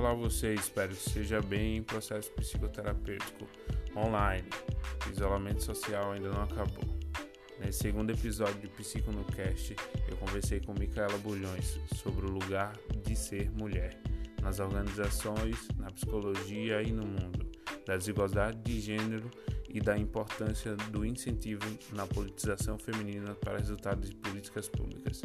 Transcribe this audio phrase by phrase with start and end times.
[0.00, 3.46] olá você, espero que esteja bem em processo psicoterapêutico
[3.94, 4.48] online.
[5.06, 6.88] O isolamento social ainda não acabou.
[7.58, 9.76] Nesse segundo episódio de Psico no Cast,
[10.08, 12.72] eu conversei com Micaela Bulhões sobre o lugar
[13.04, 14.00] de ser mulher
[14.40, 17.46] nas organizações, na psicologia e no mundo,
[17.84, 19.30] da desigualdade de gênero
[19.68, 25.20] e da importância do incentivo na politização feminina para resultados de políticas públicas.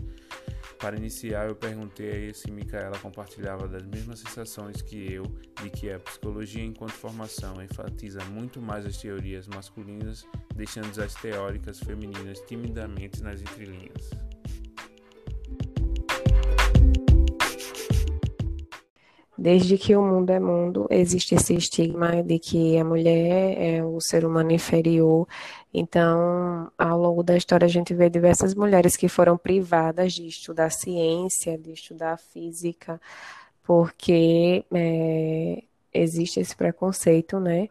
[0.86, 5.23] Para iniciar, eu perguntei se Micaela compartilhava das mesmas sensações que eu
[5.59, 11.80] de que a psicologia enquanto formação enfatiza muito mais as teorias masculinas, deixando as teóricas
[11.80, 14.24] femininas timidamente nas entrelinhas.
[19.45, 24.02] Desde que o mundo é mundo, existe esse estigma de que a mulher é o
[24.02, 25.27] ser humano inferior.
[25.72, 30.72] Então, ao longo da história, a gente vê diversas mulheres que foram privadas de estudar
[30.72, 33.00] ciência, de estudar física,
[33.61, 37.69] porque é, existe esse preconceito, né?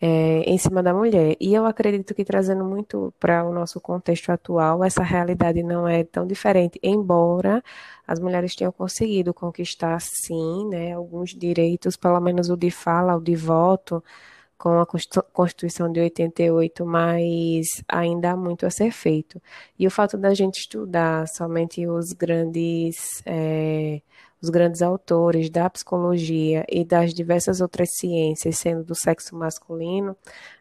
[0.00, 1.36] é, em cima da mulher.
[1.40, 6.04] E eu acredito que trazendo muito para o nosso contexto atual, essa realidade não é
[6.04, 7.62] tão diferente, embora
[8.06, 13.20] as mulheres tenham conseguido conquistar, sim, né, alguns direitos, pelo menos o de fala, o
[13.20, 14.02] de voto,
[14.58, 14.86] com a
[15.32, 19.40] Constituição de 88, mas ainda há muito a ser feito.
[19.78, 23.22] E o fato da gente estudar somente os grandes.
[23.26, 24.00] É,
[24.40, 30.16] os grandes autores da psicologia e das diversas outras ciências, sendo do sexo masculino,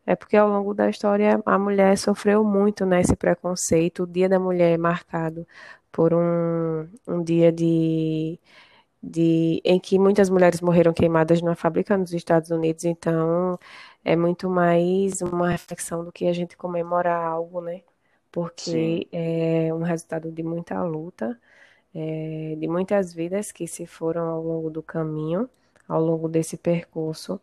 [0.06, 4.04] é porque ao longo da história a mulher sofreu muito nesse né, preconceito.
[4.04, 5.46] O Dia da Mulher é marcado
[5.92, 8.40] por um, um dia de,
[9.02, 13.60] de em que muitas mulheres morreram queimadas numa fábrica nos Estados Unidos, então
[14.04, 17.82] é muito mais uma reflexão do que a gente comemorar algo, né?
[18.32, 19.06] Porque Sim.
[19.12, 21.40] é um resultado de muita luta
[21.96, 25.50] é, de muitas vidas que se foram ao longo do caminho,
[25.88, 27.40] ao longo desse percurso,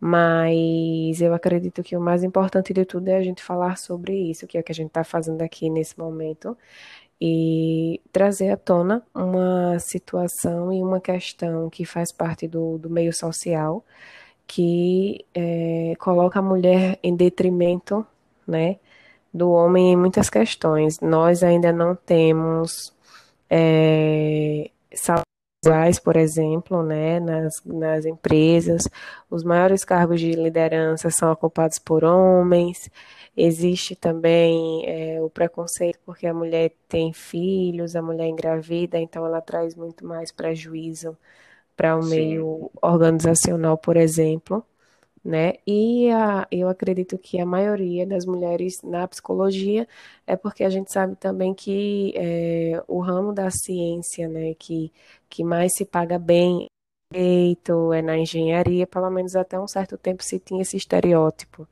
[0.00, 4.46] mas eu acredito que o mais importante de tudo é a gente falar sobre isso,
[4.46, 6.56] que é o que a gente está fazendo aqui nesse momento,
[7.20, 13.12] e trazer à tona uma situação e uma questão que faz parte do, do meio
[13.12, 13.84] social,
[14.46, 18.06] que é, coloca a mulher em detrimento,
[18.46, 18.78] né,
[19.34, 21.00] do homem em muitas questões.
[21.00, 22.92] Nós ainda não temos
[23.50, 28.88] é, salários, por exemplo, né, nas, nas empresas,
[29.30, 32.90] os maiores cargos de liderança são ocupados por homens.
[33.36, 39.40] Existe também é, o preconceito porque a mulher tem filhos, a mulher engravida, então ela
[39.40, 41.16] traz muito mais prejuízo
[41.76, 44.64] para o meio organizacional, por exemplo
[45.24, 45.54] né?
[45.66, 49.86] E a, eu acredito que a maioria das mulheres na psicologia
[50.26, 54.92] é porque a gente sabe também que é, o ramo da ciência, né, que,
[55.28, 56.66] que mais se paga bem
[57.94, 61.66] é na engenharia, pelo menos até um certo tempo se tinha esse estereótipo.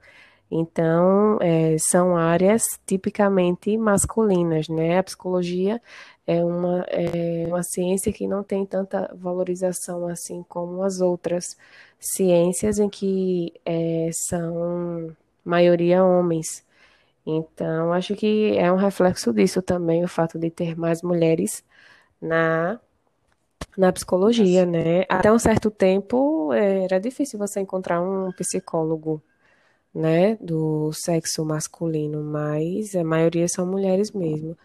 [0.51, 4.99] Então, é, são áreas tipicamente masculinas, né?
[4.99, 5.81] A psicologia
[6.27, 11.57] é uma, é uma ciência que não tem tanta valorização assim como as outras
[12.01, 16.65] ciências em que é, são maioria homens.
[17.27, 21.65] Então, acho que é um reflexo disso também, o fato de ter mais mulheres
[22.21, 22.81] na,
[23.77, 25.03] na psicologia, né?
[25.09, 29.23] Até um certo tempo era difícil você encontrar um psicólogo,
[29.95, 34.57] né, do sexo masculino, mas a maioria são mulheres mesmo.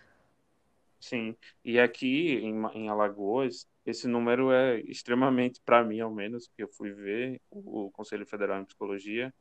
[0.99, 6.63] Sim, e aqui em, em Alagoas, esse número é extremamente, para mim ao menos, que
[6.63, 9.33] eu fui ver o, Conselho Federal em Psicologia,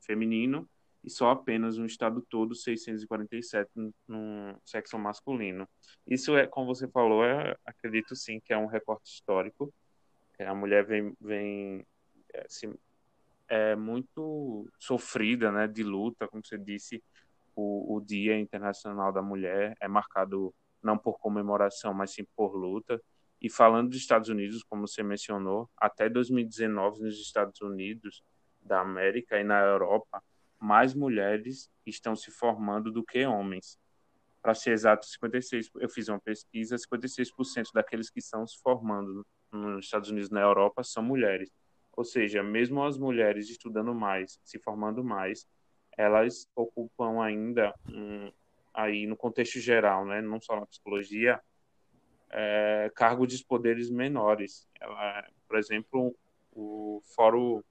[0.00, 0.68] feminino
[1.04, 3.70] e só apenas no estado todo 647
[4.06, 5.66] no sexo masculino.
[6.06, 9.72] Isso é, como você falou, é, acredito sim que é um recorte histórico.
[10.38, 11.86] É, a mulher vem, vem
[12.32, 12.68] é, se
[13.48, 17.02] é muito sofrida, né, de luta, como você disse,
[17.54, 23.02] o, o Dia Internacional da Mulher é marcado não por comemoração, mas sim por luta.
[23.40, 28.22] E falando dos Estados Unidos, como você mencionou, até 2019 nos Estados Unidos
[28.60, 30.22] da América e na Europa,
[30.58, 33.78] mais mulheres estão se formando do que homens.
[34.42, 39.84] Para ser exato, 56, eu fiz uma pesquisa, 56% daqueles que estão se formando nos
[39.84, 41.50] Estados Unidos e na Europa são mulheres.
[41.98, 45.48] Ou seja, mesmo as mulheres estudando mais, se formando mais,
[45.96, 48.30] elas ocupam ainda, um,
[48.72, 51.40] aí no contexto geral, né, não só na psicologia,
[52.30, 54.68] é, cargos de poderes menores.
[54.80, 56.14] Ela, por exemplo,
[56.52, 57.64] o Fórum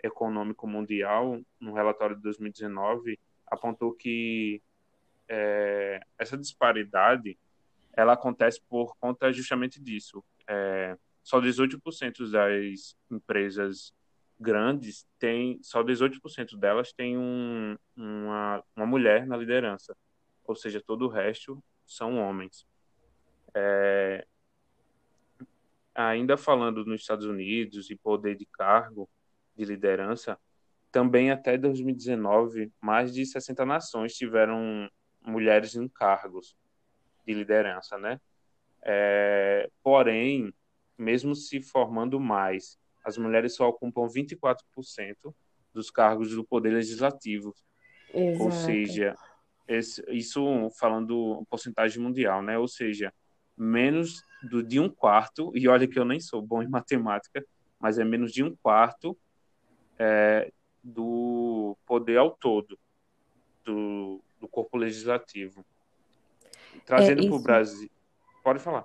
[0.00, 3.18] Econômico Mundial, no relatório de 2019,
[3.48, 4.62] apontou que
[5.28, 7.36] é, essa disparidade
[7.94, 10.22] ela acontece por conta justamente disso.
[10.46, 13.94] É, só 18% das empresas
[14.38, 19.96] grandes têm, só 18% delas têm um, uma, uma mulher na liderança,
[20.44, 22.66] ou seja, todo o resto são homens.
[23.54, 24.26] É,
[25.94, 29.08] ainda falando nos Estados Unidos e poder de cargo,
[29.56, 30.38] de liderança,
[30.90, 34.90] também até 2019, mais de 60 nações tiveram
[35.22, 36.56] mulheres em cargos
[37.26, 38.20] de liderança, né?
[38.82, 40.52] É, porém,
[41.02, 44.56] mesmo se formando mais, as mulheres só ocupam 24%
[45.74, 47.54] dos cargos do poder legislativo.
[48.14, 48.44] Exato.
[48.44, 49.16] Ou seja,
[49.66, 52.58] esse, isso falando porcentagem mundial, né?
[52.58, 53.12] Ou seja,
[53.56, 57.44] menos do, de um quarto, e olha que eu nem sou bom em matemática,
[57.80, 59.16] mas é menos de um quarto
[59.98, 60.52] é,
[60.82, 62.78] do poder ao todo
[63.64, 65.64] do, do corpo legislativo.
[66.84, 67.90] Trazendo é, para o Brasil.
[68.42, 68.84] Pode falar.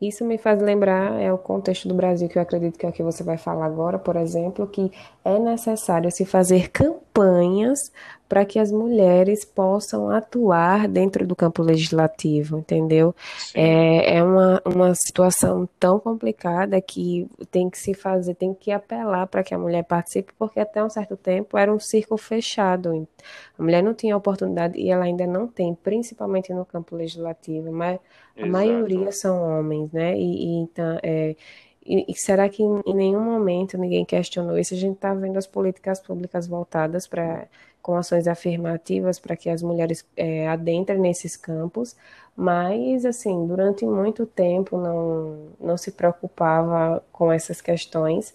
[0.00, 2.92] Isso me faz lembrar, é o contexto do Brasil que eu acredito que é o
[2.92, 4.92] que você vai falar agora, por exemplo, que
[5.24, 7.92] é necessário se fazer campanhas
[8.28, 13.14] para que as mulheres possam atuar dentro do campo legislativo, entendeu?
[13.54, 19.26] É, é uma, uma situação tão complicada que tem que se fazer, tem que apelar
[19.26, 23.08] para que a mulher participe, porque até um certo tempo era um círculo fechado.
[23.58, 27.98] A mulher não tinha oportunidade e ela ainda não tem, principalmente no campo legislativo, mas
[28.36, 28.52] a Exato.
[28.52, 30.16] maioria são homens, né?
[30.18, 31.34] E, e então, é,
[31.88, 34.74] e, será que em, em nenhum momento ninguém questionou isso?
[34.74, 37.48] A gente está vendo as políticas públicas voltadas para
[37.88, 41.96] com ações afirmativas para que as mulheres é, adentrem nesses campos,
[42.36, 48.34] mas assim durante muito tempo não, não se preocupava com essas questões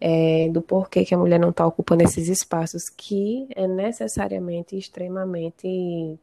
[0.00, 6.16] é, do porquê que a mulher não está ocupando esses espaços que é necessariamente extremamente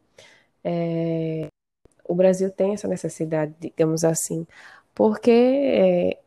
[0.64, 1.48] é,
[2.08, 4.46] o Brasil tem essa necessidade, digamos assim,
[4.94, 6.18] porque é,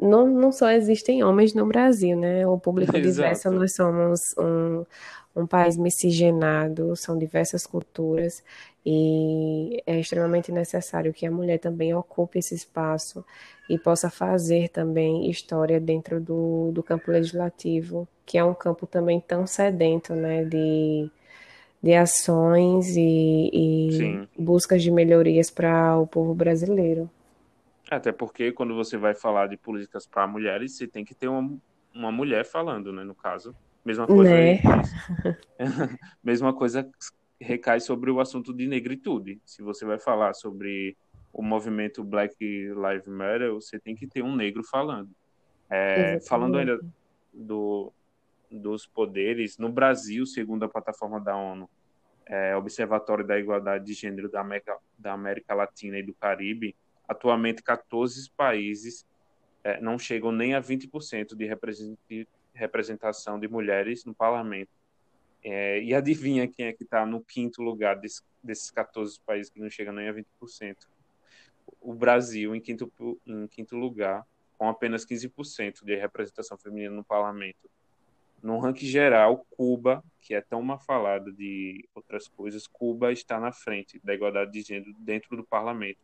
[0.00, 2.46] não, não só existem homens no Brasil, né?
[2.46, 4.84] O público diverso, nós somos um,
[5.34, 8.42] um país miscigenado, são diversas culturas
[8.84, 13.24] e é extremamente necessário que a mulher também ocupe esse espaço
[13.68, 19.20] e possa fazer também história dentro do, do campo legislativo, que é um campo também
[19.20, 20.44] tão sedento, né?
[20.44, 21.10] De,
[21.82, 27.10] de ações e, e buscas de melhorias para o povo brasileiro.
[27.90, 31.56] Até porque quando você vai falar de políticas para mulheres, você tem que ter uma,
[31.94, 33.04] uma mulher falando, né?
[33.04, 33.54] No caso,
[33.84, 34.34] mesma coisa.
[34.34, 34.60] Né?
[36.22, 36.88] mesma coisa
[37.40, 39.40] recai sobre o assunto de negritude.
[39.44, 40.96] Se você vai falar sobre
[41.32, 45.10] o movimento Black Lives Matter, você tem que ter um negro falando.
[45.68, 46.80] É, falando ainda
[47.32, 47.92] do,
[48.50, 51.68] dos poderes, no Brasil, segundo a plataforma da ONU,
[52.24, 56.74] é, Observatório da Igualdade de Gênero da América, da América Latina e do Caribe,
[57.08, 59.06] atualmente 14 países
[59.64, 64.70] é, não chegam nem a 20% de representação de mulheres no parlamento.
[65.42, 69.60] É, e adivinha quem é que está no quinto lugar desse, desses 14 países que
[69.60, 70.76] não chegam nem a 20%?
[71.80, 72.90] O Brasil, em quinto,
[73.26, 74.26] em quinto lugar,
[74.58, 77.70] com apenas 15% de representação feminina no parlamento.
[78.42, 83.52] No ranking geral, Cuba, que é tão mal falada de outras coisas, Cuba está na
[83.52, 86.00] frente da igualdade de gênero dentro do parlamento,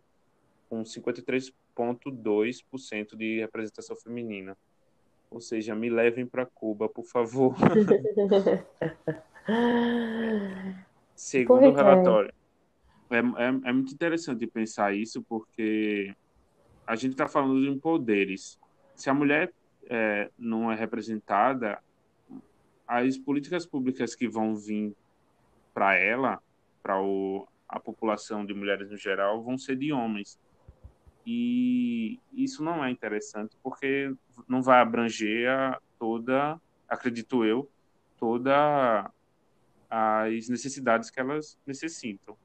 [0.73, 4.57] com 53,2% de representação feminina.
[5.31, 7.55] Ou seja, me levem para Cuba, por favor.
[11.15, 12.33] Segundo o relatório,
[13.11, 13.23] é, é,
[13.69, 16.17] é, muito interessante pensar isso, porque
[16.87, 18.59] a gente está falando de poderes.
[18.95, 19.53] Se a mulher
[19.91, 21.83] é, não é representada,
[22.89, 24.97] as políticas públicas que vão vir
[25.75, 26.41] para ela,
[26.83, 26.95] para
[27.69, 30.41] a população de mulheres no geral, vão ser de homens.
[31.25, 34.13] E isso não é interessante porque
[34.49, 37.69] não vai abranger a toda, acredito eu,
[38.19, 39.11] toda
[39.89, 42.37] as necessidades que elas necessitam.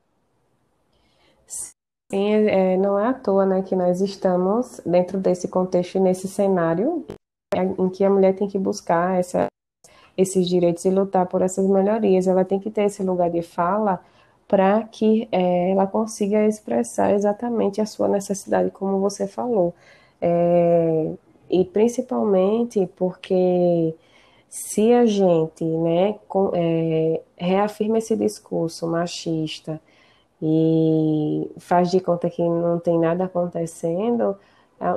[2.10, 6.28] Sim, é, não é à toa né, que nós estamos dentro desse contexto e nesse
[6.28, 7.06] cenário
[7.56, 9.48] em que a mulher tem que buscar essa,
[10.16, 12.28] esses direitos e lutar por essas melhorias.
[12.28, 14.04] Ela tem que ter esse lugar de fala
[14.48, 19.74] para que é, ela consiga expressar exatamente a sua necessidade, como você falou.
[20.22, 21.14] É,
[21.50, 23.96] e principalmente porque
[24.50, 29.82] se a gente né, com, é, reafirma esse discurso machista
[30.42, 34.38] e faz de conta que não tem nada acontecendo,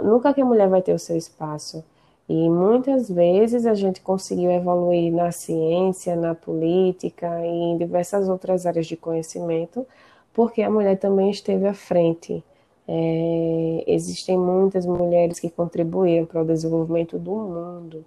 [0.04, 1.84] nunca que a mulher vai ter o seu espaço.
[2.30, 8.66] E muitas vezes a gente conseguiu evoluir na ciência, na política e em diversas outras
[8.66, 9.84] áreas de conhecimento,
[10.32, 12.44] porque a mulher também esteve à frente.
[12.86, 18.04] É, existem muitas mulheres que contribuíram para o desenvolvimento do mundo,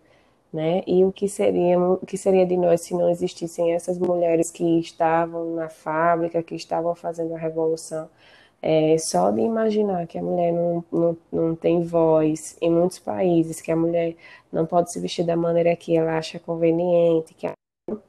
[0.53, 0.83] né?
[0.87, 4.79] E o que seria, o que seria de nós se não existissem essas mulheres que
[4.79, 8.07] estavam na fábrica, que estavam fazendo a revolução?
[8.65, 13.59] É, só de imaginar que a mulher não, não, não tem voz em muitos países,
[13.59, 14.15] que a mulher
[14.49, 17.55] não pode se vestir da maneira que ela acha conveniente, que ela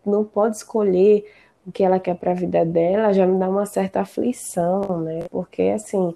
[0.06, 1.28] não pode escolher
[1.66, 5.26] o que ela quer para a vida dela, já me dá uma certa aflição, né?
[5.28, 6.14] Porque assim,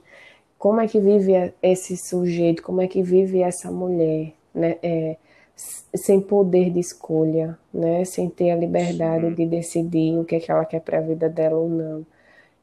[0.58, 4.78] como é que vive esse sujeito, como é que vive essa mulher, né?
[4.82, 5.16] É,
[5.56, 8.04] sem poder de escolha, né?
[8.04, 11.28] Sem ter a liberdade de decidir o que, é que ela quer para a vida
[11.28, 12.06] dela ou não.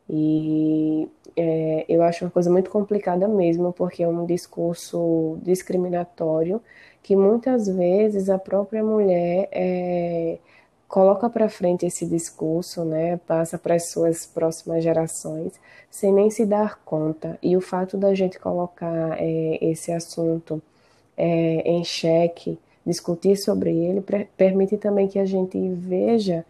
[0.10, 6.62] E é, eu acho uma coisa muito complicada mesmo, porque é um discurso discriminatório
[7.02, 10.38] que muitas vezes a própria mulher é,
[10.88, 15.54] coloca para frente esse discurso, né, passa para as suas próximas gerações,
[15.90, 17.38] sem nem se dar conta.
[17.44, 20.62] E o fato da gente colocar é, esse assunto
[21.18, 24.04] é, em xeque, discutir sobre ele,
[24.38, 26.46] permite também que a gente veja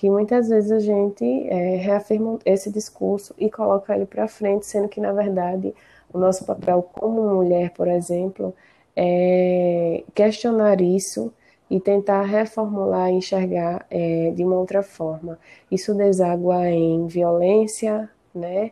[0.00, 4.88] que muitas vezes a gente é, reafirma esse discurso e coloca ele para frente, sendo
[4.88, 5.74] que, na verdade,
[6.10, 8.54] o nosso papel como mulher, por exemplo,
[8.96, 11.30] é questionar isso
[11.68, 15.38] e tentar reformular enxergar é, de uma outra forma.
[15.70, 18.70] Isso deságua em violência, né?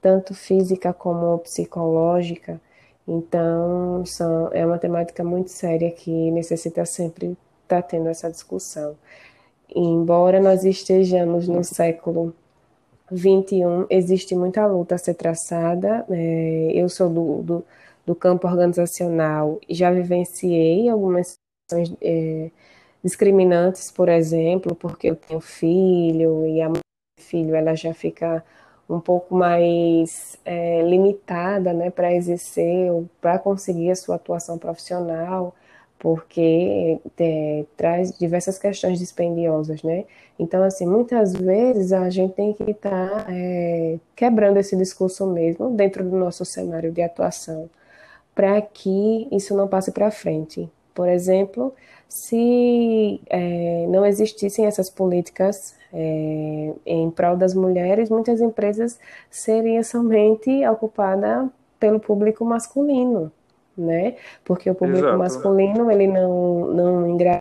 [0.00, 2.58] tanto física como psicológica.
[3.06, 8.96] Então, são, é uma temática muito séria que necessita sempre estar tá tendo essa discussão
[9.74, 12.34] embora nós estejamos no século
[13.10, 16.04] 21, existe muita luta a ser traçada.
[16.10, 17.64] É, eu sou do, do,
[18.06, 21.36] do, campo organizacional e já vivenciei algumas
[21.68, 22.50] situações é,
[23.02, 26.80] discriminantes, por exemplo, porque eu tenho filho e a mãe
[27.18, 28.44] do filho ela já fica
[28.88, 35.54] um pouco mais é, limitada né, para exercer ou para conseguir a sua atuação profissional
[36.00, 40.06] porque é, traz diversas questões dispendiosas, né?
[40.38, 45.70] Então, assim, muitas vezes a gente tem que estar tá, é, quebrando esse discurso mesmo
[45.76, 47.68] dentro do nosso cenário de atuação,
[48.34, 50.70] para que isso não passe para frente.
[50.94, 51.74] Por exemplo,
[52.08, 58.98] se é, não existissem essas políticas é, em prol das mulheres, muitas empresas
[59.30, 61.46] seriam somente ocupadas
[61.78, 63.30] pelo público masculino,
[63.80, 64.16] né?
[64.44, 65.18] Porque o público Exato.
[65.18, 67.40] masculino, ele não, não engravida,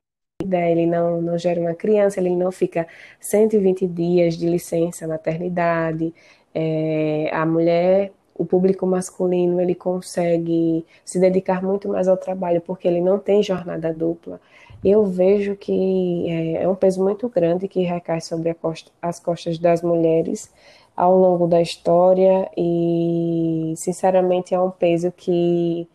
[0.70, 2.88] ele não, não gera uma criança, ele não fica
[3.20, 6.14] 120 dias de licença maternidade.
[6.54, 12.88] É, a mulher, o público masculino, ele consegue se dedicar muito mais ao trabalho porque
[12.88, 14.40] ele não tem jornada dupla.
[14.84, 19.60] Eu vejo que é, é um peso muito grande que recai sobre costa, as costas
[19.60, 20.50] das mulheres
[20.96, 25.88] ao longo da história e, sinceramente, é um peso que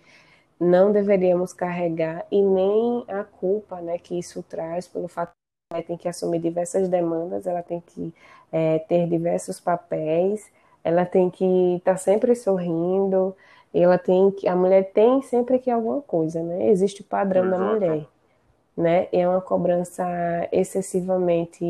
[0.58, 5.82] não deveríamos carregar e nem a culpa né, que isso traz pelo fato que ela
[5.82, 8.14] tem que assumir diversas demandas, ela tem que
[8.52, 10.50] é, ter diversos papéis,
[10.82, 11.44] ela tem que
[11.76, 13.34] estar tá sempre sorrindo,
[13.72, 16.68] ela tem que, a mulher tem sempre que alguma coisa, né?
[16.70, 17.60] Existe o padrão Exato.
[17.60, 18.06] da mulher,
[18.76, 19.08] né?
[19.12, 20.04] É uma cobrança
[20.52, 21.64] excessivamente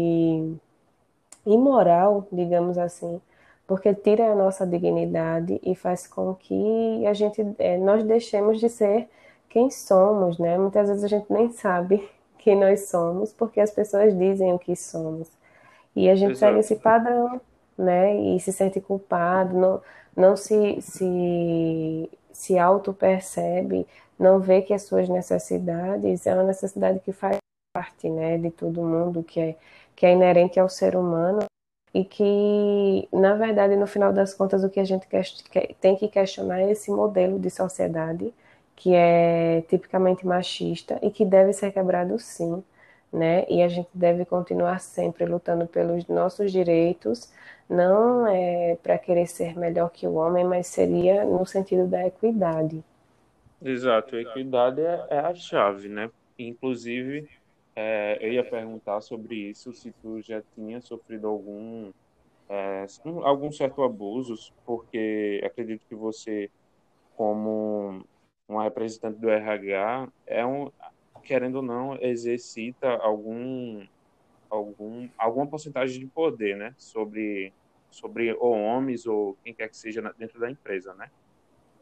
[1.46, 3.20] imoral, digamos assim,
[3.66, 8.68] porque tira a nossa dignidade e faz com que a gente é, nós deixemos de
[8.68, 9.08] ser
[9.48, 10.58] quem somos, né?
[10.58, 14.76] Muitas vezes a gente nem sabe quem nós somos porque as pessoas dizem o que
[14.76, 15.30] somos
[15.96, 16.40] e a gente Exato.
[16.40, 17.40] segue esse padrão,
[17.78, 18.14] né?
[18.16, 19.82] E se sente culpado, não,
[20.16, 23.86] não se se se auto percebe,
[24.18, 27.38] não vê que as suas necessidades é uma necessidade que faz
[27.72, 29.56] parte, né, de todo mundo que é
[29.96, 31.44] que é inerente ao ser humano
[31.94, 35.06] e que, na verdade, no final das contas, o que a gente
[35.80, 38.34] tem que questionar é esse modelo de sociedade
[38.76, 42.62] que é tipicamente machista e que deve ser quebrado sim,
[43.12, 43.46] né?
[43.48, 47.32] E a gente deve continuar sempre lutando pelos nossos direitos,
[47.70, 52.82] não é para querer ser melhor que o homem, mas seria no sentido da equidade.
[53.62, 56.10] Exato, a equidade é, é a chave, né?
[56.36, 57.28] Inclusive,
[57.76, 61.90] é, eu ia perguntar sobre isso, se tu já tinha sofrido algum,
[62.48, 62.86] é,
[63.22, 66.50] algum certo abuso, porque acredito que você,
[67.16, 68.04] como
[68.48, 70.70] uma representante do RH, é um,
[71.24, 73.84] querendo ou não, exercita algum,
[74.48, 77.52] algum, alguma porcentagem de poder, né, sobre,
[77.90, 81.10] sobre ou homens ou quem quer que seja dentro da empresa, né?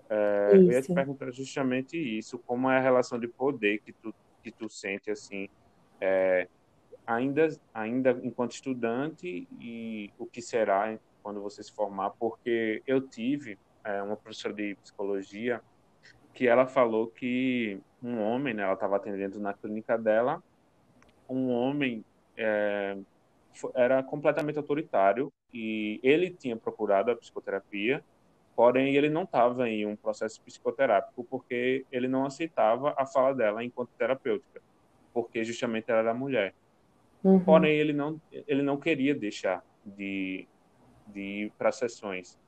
[0.08, 4.14] É, eu ia te perguntar justamente isso, como é a relação de poder que tu,
[4.42, 5.48] que tu sente, assim,
[6.02, 6.48] é,
[7.06, 13.56] ainda, ainda enquanto estudante e o que será quando você se formar, porque eu tive
[13.84, 15.62] é, uma professora de psicologia
[16.34, 20.42] que ela falou que um homem, né, ela estava atendendo na clínica dela,
[21.28, 22.04] um homem
[22.36, 22.98] é,
[23.74, 28.02] era completamente autoritário e ele tinha procurado a psicoterapia,
[28.56, 33.62] porém ele não estava em um processo psicoterápico porque ele não aceitava a fala dela
[33.62, 34.60] enquanto terapêutica,
[35.12, 36.54] porque justamente ela era mulher.
[37.22, 37.40] Uhum.
[37.40, 40.46] Porém ele não ele não queria deixar de
[41.06, 42.38] de ir para sessões,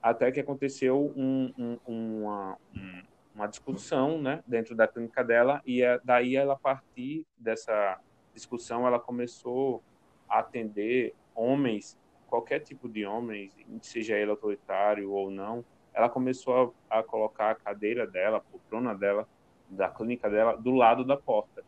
[0.00, 3.02] até que aconteceu um, um, uma, um,
[3.34, 7.98] uma discussão, né, dentro da clínica dela e é, daí ela a partir dessa
[8.32, 9.82] discussão ela começou
[10.28, 17.02] atender homens, qualquer tipo de homens, seja ele autoritário ou não, ela começou a, a
[17.02, 19.26] colocar a cadeira dela, a poltrona dela,
[19.68, 21.64] da clínica dela, do lado da porta.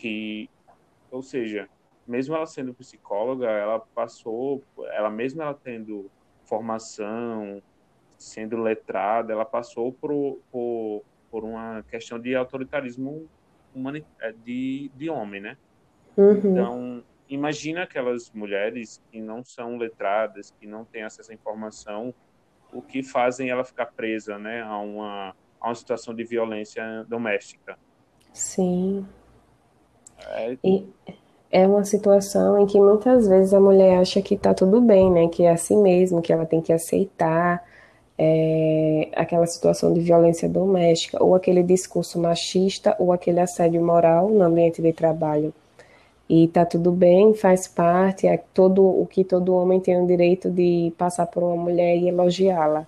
[0.00, 0.48] Que,
[1.10, 1.68] ou seja,
[2.06, 6.10] mesmo ela sendo psicóloga, ela passou, ela mesmo ela tendo
[6.44, 7.62] formação,
[8.16, 13.28] sendo letrada, ela passou por, por, por uma questão de autoritarismo
[13.74, 14.04] humani
[14.42, 15.56] de, de homem, né?
[16.16, 16.36] Uhum.
[16.38, 22.14] Então, imagina aquelas mulheres que não são letradas, que não têm acesso à informação,
[22.72, 27.78] o que fazem ela ficar presa, né, a uma, a uma situação de violência doméstica.
[28.32, 29.06] Sim.
[30.28, 30.56] É...
[30.62, 30.86] E
[31.50, 35.28] é uma situação em que muitas vezes a mulher acha que está tudo bem, né,
[35.28, 37.64] que é assim mesmo, que ela tem que aceitar
[38.16, 44.42] é, aquela situação de violência doméstica, ou aquele discurso machista, ou aquele assédio moral no
[44.42, 45.54] ambiente de trabalho.
[46.28, 50.50] E tá tudo bem, faz parte, é todo o que todo homem tem o direito
[50.50, 52.86] de passar por uma mulher e elogiá-la,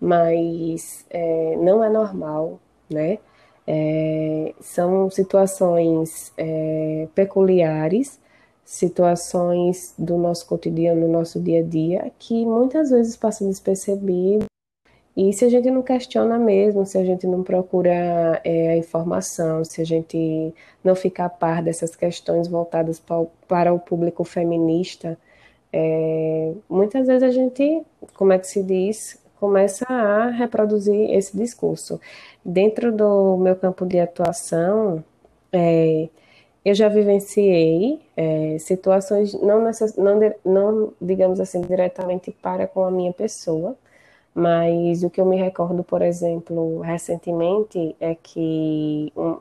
[0.00, 2.58] mas é, não é normal,
[2.90, 3.18] né?
[3.66, 8.20] É, são situações é, peculiares,
[8.64, 14.46] situações do nosso cotidiano, no nosso dia a dia, que muitas vezes passam despercebido.
[15.16, 19.64] E se a gente não questiona mesmo, se a gente não procura é, a informação,
[19.64, 23.00] se a gente não fica a par dessas questões voltadas
[23.46, 25.16] para o público feminista,
[25.72, 27.82] é, muitas vezes a gente,
[28.14, 32.00] como é que se diz, começa a reproduzir esse discurso.
[32.42, 35.04] Dentro do meu campo de atuação,
[35.52, 36.08] é,
[36.64, 39.60] eu já vivenciei é, situações, não,
[39.98, 43.76] não, não, digamos assim, diretamente para com a minha pessoa,
[44.34, 49.38] mas o que eu me recordo, por exemplo, recentemente, é que um,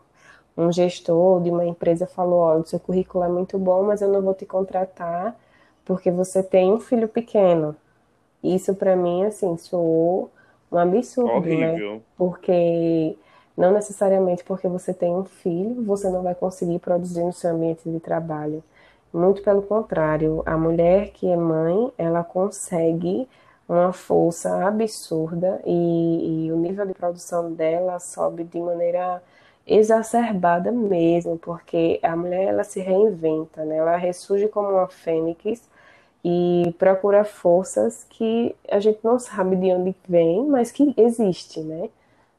[0.58, 4.10] um gestor de uma empresa falou: olha, o seu currículo é muito bom, mas eu
[4.10, 5.36] não vou te contratar
[5.86, 7.76] porque você tem um filho pequeno.
[8.44, 10.30] Isso para mim, assim, soou
[10.72, 11.72] um absurdo, né?
[11.72, 11.94] Horrível.
[11.96, 12.02] né?
[12.18, 13.16] Porque
[13.56, 17.90] não necessariamente porque você tem um filho, você não vai conseguir produzir no seu ambiente
[17.90, 18.64] de trabalho.
[19.14, 23.28] Muito pelo contrário, a mulher que é mãe, ela consegue
[23.70, 29.22] uma força absurda e, e, o nível de produção dela sobe de maneira
[29.66, 33.78] exacerbada mesmo, porque a mulher ela se reinventa, né?
[33.78, 35.62] ela ressurge como uma fênix
[36.24, 41.90] e procura forças que a gente não sabe de onde vem, mas que existe, né?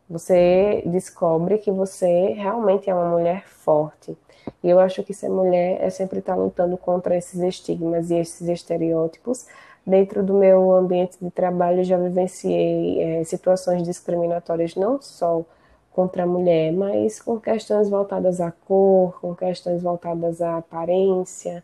[0.08, 4.16] Você descobre que você realmente é uma mulher forte.
[4.62, 8.46] E eu acho que ser mulher é sempre estar lutando contra esses estigmas e esses
[8.48, 9.46] estereótipos,
[9.86, 15.44] Dentro do meu ambiente de trabalho, já vivenciei é, situações discriminatórias não só
[15.92, 21.62] contra a mulher, mas com questões voltadas à cor, com questões voltadas à aparência.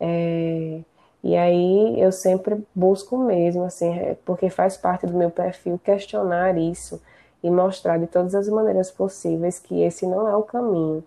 [0.00, 0.80] É,
[1.22, 6.56] e aí eu sempre busco mesmo, assim, é, porque faz parte do meu perfil questionar
[6.56, 7.00] isso
[7.42, 11.04] e mostrar de todas as maneiras possíveis que esse não é o caminho.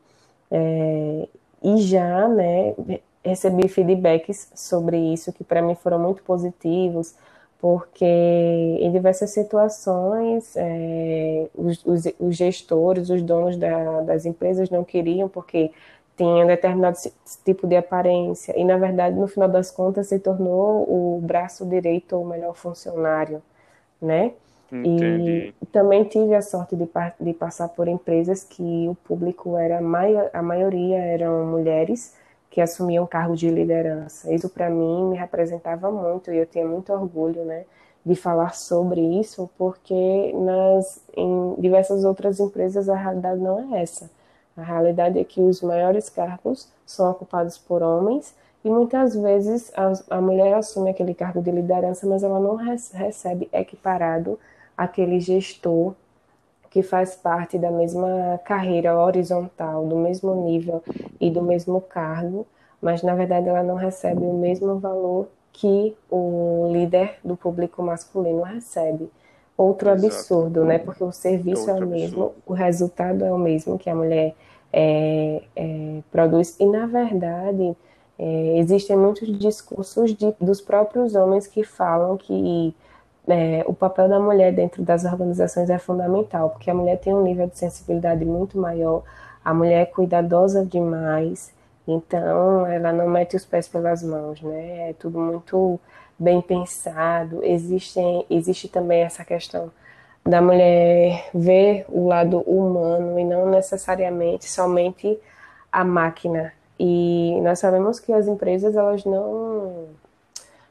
[0.50, 1.28] É,
[1.63, 2.76] e já, né,
[3.24, 7.15] recebi feedbacks sobre isso que para mim foram muito positivos,
[7.60, 14.84] porque em diversas situações é, os, os, os, gestores, os donos da, das empresas não
[14.84, 15.71] queriam porque
[16.21, 16.97] tinha determinado
[17.43, 22.15] tipo de aparência e na verdade no final das contas se tornou o braço direito
[22.15, 23.41] ou o melhor funcionário,
[23.99, 24.34] né?
[24.71, 25.53] Entendi.
[25.62, 26.88] E também tive a sorte de,
[27.19, 32.15] de passar por empresas que o público era a maioria eram mulheres
[32.51, 34.31] que assumiam cargo de liderança.
[34.34, 37.65] Isso para mim me representava muito e eu tinha muito orgulho, né,
[38.05, 44.10] de falar sobre isso, porque nas em diversas outras empresas a realidade não é essa.
[44.55, 50.17] A realidade é que os maiores cargos são ocupados por homens e muitas vezes a,
[50.17, 54.37] a mulher assume aquele cargo de liderança, mas ela não recebe equiparado
[54.77, 55.93] aquele gestor
[56.69, 60.81] que faz parte da mesma carreira horizontal, do mesmo nível
[61.19, 62.47] e do mesmo cargo,
[62.81, 68.41] mas na verdade ela não recebe o mesmo valor que o líder do público masculino
[68.41, 69.11] recebe.
[69.62, 70.06] Outro Exato.
[70.08, 70.80] absurdo, né?
[70.80, 72.43] Porque o serviço Outro é o mesmo, absurdo.
[72.47, 74.34] o resultado é o mesmo que a mulher
[74.74, 76.60] é, é, produz.
[76.60, 77.76] E, na verdade,
[78.17, 82.76] é, existem muitos discursos de, dos próprios homens que falam que
[83.28, 87.21] é, o papel da mulher dentro das organizações é fundamental, porque a mulher tem um
[87.21, 89.04] nível de sensibilidade muito maior,
[89.45, 91.54] a mulher é cuidadosa demais,
[91.88, 94.89] então ela não mete os pés pelas mãos, né?
[94.89, 95.80] É tudo muito
[96.21, 97.43] bem pensado.
[97.43, 99.71] Existem, existe também essa questão
[100.23, 105.19] da mulher ver o lado humano e não necessariamente somente
[105.71, 106.53] a máquina.
[106.79, 109.88] E nós sabemos que as empresas elas não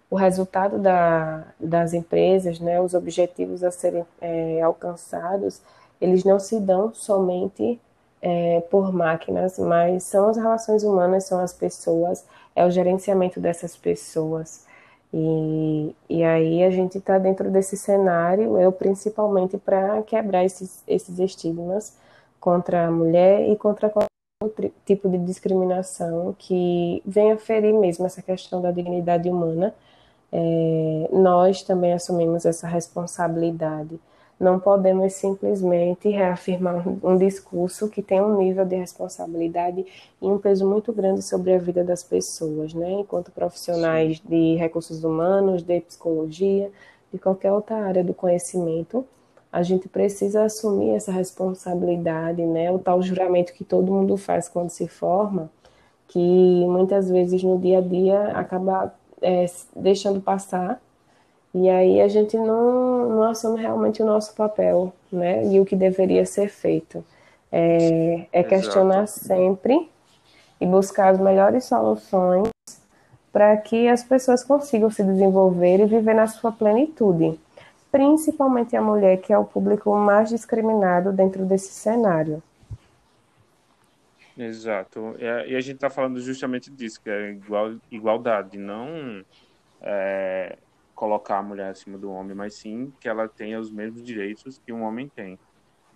[0.08, 5.62] o resultado da, das empresas, né, os objetivos a serem é, alcançados,
[6.00, 7.80] eles não se dão somente
[8.20, 12.24] é, por máquinas, mas são as relações humanas, são as pessoas,
[12.56, 14.68] é o gerenciamento dessas pessoas.
[15.12, 21.18] E, e aí a gente está dentro desse cenário, eu principalmente para quebrar esses, esses
[21.18, 21.96] estigmas
[22.38, 28.62] contra a mulher e contra qualquer tipo de discriminação que venha ferir mesmo essa questão
[28.62, 29.74] da dignidade humana
[30.32, 33.98] é, nós também assumimos essa responsabilidade.
[34.40, 39.84] Não podemos simplesmente reafirmar um discurso que tem um nível de responsabilidade
[40.20, 42.90] e um peso muito grande sobre a vida das pessoas, né?
[42.92, 46.72] Enquanto profissionais de recursos humanos, de psicologia,
[47.12, 49.04] de qualquer outra área do conhecimento,
[49.52, 52.72] a gente precisa assumir essa responsabilidade, né?
[52.72, 55.50] O tal juramento que todo mundo faz quando se forma,
[56.08, 56.18] que
[56.66, 59.44] muitas vezes no dia a dia acaba é,
[59.76, 60.80] deixando passar.
[61.52, 65.44] E aí a gente não, não assume realmente o nosso papel, né?
[65.46, 67.04] E o que deveria ser feito.
[67.52, 69.90] É, é questionar sempre
[70.60, 72.48] e buscar as melhores soluções
[73.32, 77.38] para que as pessoas consigam se desenvolver e viver na sua plenitude.
[77.90, 82.40] Principalmente a mulher, que é o público mais discriminado dentro desse cenário.
[84.38, 85.16] Exato.
[85.18, 89.24] E a, gente está falando justamente disso, que é igual, igualdade, não
[89.82, 90.56] é,
[91.00, 94.70] colocar a mulher acima do homem, mas sim que ela tenha os mesmos direitos que
[94.70, 95.38] um homem tem.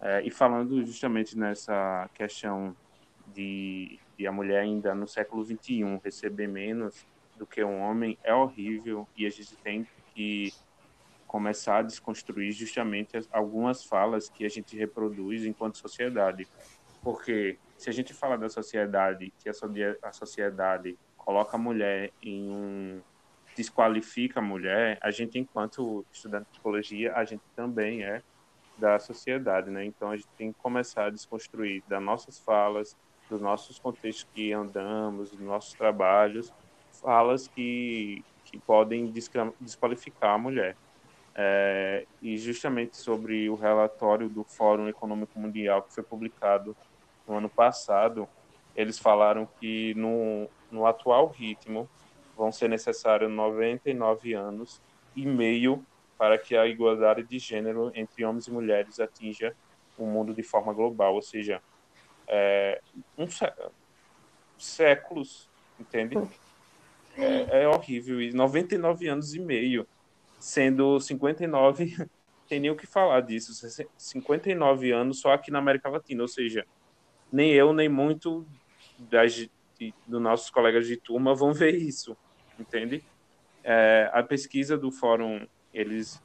[0.00, 2.74] É, e falando justamente nessa questão
[3.26, 8.32] de, de a mulher ainda no século XXI receber menos do que um homem, é
[8.32, 10.54] horrível e a gente tem que
[11.26, 16.48] começar a desconstruir justamente algumas falas que a gente reproduz enquanto sociedade.
[17.02, 23.02] Porque se a gente fala da sociedade, que a sociedade coloca a mulher em um
[23.56, 28.22] desqualifica a mulher, a gente enquanto estudante de psicologia, a gente também é
[28.76, 29.84] da sociedade, né?
[29.84, 32.96] Então a gente tem que começar a desconstruir das nossas falas,
[33.30, 36.52] dos nossos contextos que andamos, dos nossos trabalhos,
[36.92, 39.12] falas que, que podem
[39.60, 40.76] desqualificar a mulher.
[41.36, 46.76] É, e justamente sobre o relatório do Fórum Econômico Mundial que foi publicado
[47.26, 48.28] no ano passado,
[48.76, 51.88] eles falaram que no, no atual ritmo
[52.36, 54.80] vão ser necessários 99 anos
[55.14, 55.84] e meio
[56.16, 59.54] para que a igualdade de gênero entre homens e mulheres atinja
[59.96, 61.62] o mundo de forma global, ou seja,
[62.26, 62.80] é,
[63.16, 63.52] um sé
[64.58, 66.16] séculos, entende?
[67.16, 68.20] É, é horrível.
[68.20, 69.86] E 99 anos e meio,
[70.38, 71.96] sendo 59,
[72.48, 73.52] tem nem o que falar disso.
[73.96, 76.66] 59 anos só aqui na América Latina, ou seja,
[77.32, 78.46] nem eu, nem muito
[78.98, 79.48] das,
[80.06, 82.16] dos nossos colegas de turma vão ver isso,
[82.58, 83.04] entende?
[83.62, 86.22] É, a pesquisa do fórum, eles,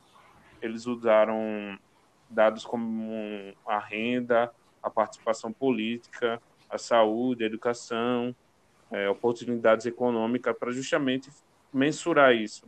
[0.62, 1.78] eles usaram
[2.30, 4.52] dados como a renda,
[4.84, 8.36] a participação política, a saúde, a educação,
[8.92, 11.30] é, oportunidades econômicas, para justamente
[11.74, 12.66] mensurar isso.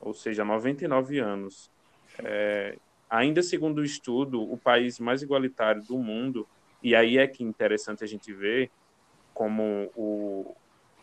[0.00, 1.70] Ou seja, 99 anos.
[2.18, 2.76] É,
[3.08, 6.46] ainda segundo o estudo, o país mais igualitário do mundo
[6.82, 8.70] e aí é que é interessante a gente ver
[9.32, 10.56] como o,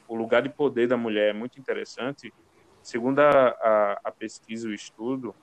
[0.10, 2.34] o lugar de poder da mulher é muito interessante.
[2.82, 5.36] Segundo a, a, a pesquisa, o estudo,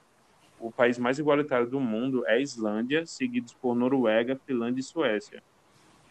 [0.58, 5.42] o país mais igualitário do mundo é a Islândia, seguidos por Noruega, Finlândia e Suécia.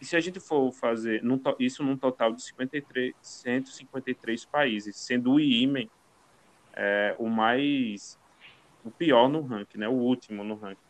[0.00, 5.32] E se a gente for fazer num, isso num total de 53, 153 países, sendo
[5.32, 5.90] o Iêmen
[6.74, 8.18] é, o mais
[8.84, 10.80] o pior no ranking, né, o último no ranking.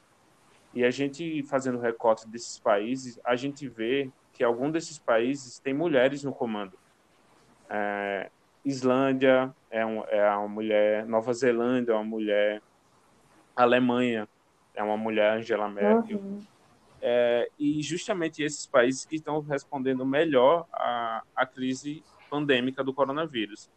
[0.74, 5.72] E a gente fazendo recorte desses países, a gente vê que algum desses países tem
[5.72, 6.78] mulheres no comando.
[7.68, 8.30] É,
[8.64, 12.62] Islândia é, um, é uma mulher, Nova Zelândia é uma mulher,
[13.54, 14.28] Alemanha
[14.74, 16.18] é uma mulher, Angela Merkel.
[16.18, 16.44] Uhum.
[17.00, 23.70] É, e justamente esses países que estão respondendo melhor à, à crise pandêmica do coronavírus.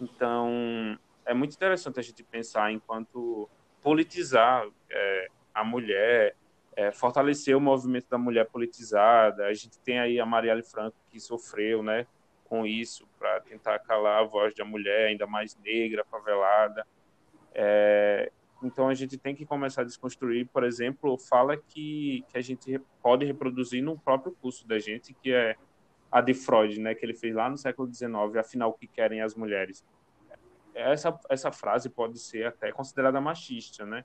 [0.00, 3.48] Então, é muito interessante a gente pensar enquanto
[3.82, 6.34] politizar é, a mulher,
[6.74, 9.46] é, fortalecer o movimento da mulher politizada.
[9.46, 12.06] A gente tem aí a Marielle Franco que sofreu, né,
[12.52, 16.86] com isso para tentar calar a voz da mulher, ainda mais negra, favelada.
[17.54, 18.30] É,
[18.62, 22.78] então a gente tem que começar a desconstruir, por exemplo, fala que, que a gente
[23.02, 25.56] pode reproduzir no próprio curso da gente, que é
[26.10, 29.22] a de Freud, né, que ele fez lá no século XIX, afinal o que querem
[29.22, 29.82] as mulheres.
[30.74, 34.04] Essa essa frase pode ser até considerada machista, né?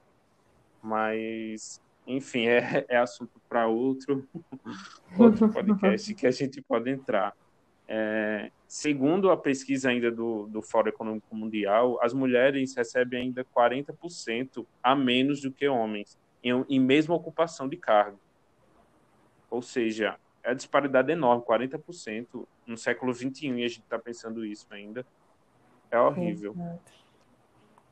[0.82, 4.26] Mas enfim, é, é assunto para outro
[5.20, 7.36] outro podcast que a gente pode entrar.
[7.88, 14.66] É, segundo a pesquisa ainda do, do Fórum Econômico Mundial, as mulheres recebem ainda 40%
[14.84, 18.20] a menos do que homens em, em mesma ocupação de cargo.
[19.50, 24.46] Ou seja, é a disparidade enorme, 40% no século XXI, e a gente está pensando
[24.46, 25.06] isso ainda.
[25.90, 26.54] É horrível.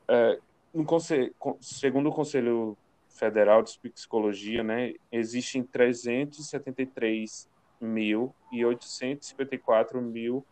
[0.08, 0.40] É,
[0.74, 2.78] no conselho, segundo o Conselho
[3.10, 10.46] Federal de Psicologia, né, existem 373 mil e 854 mil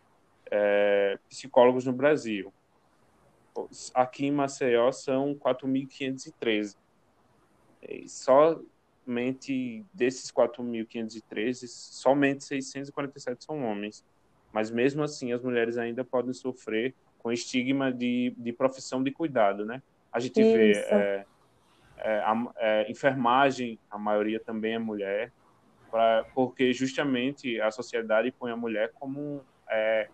[0.51, 2.53] é, psicólogos no Brasil.
[3.93, 6.75] Aqui em Maceió são 4.513.
[7.81, 14.03] E somente desses 4.513, somente 647 são homens.
[14.51, 19.65] Mas mesmo assim, as mulheres ainda podem sofrer com estigma de, de profissão de cuidado,
[19.65, 19.81] né?
[20.11, 20.53] A gente Isso.
[20.53, 21.25] vê é,
[21.97, 25.31] é, a, é, enfermagem, a maioria também é mulher,
[25.93, 30.09] pra, porque justamente a sociedade põe a mulher como é,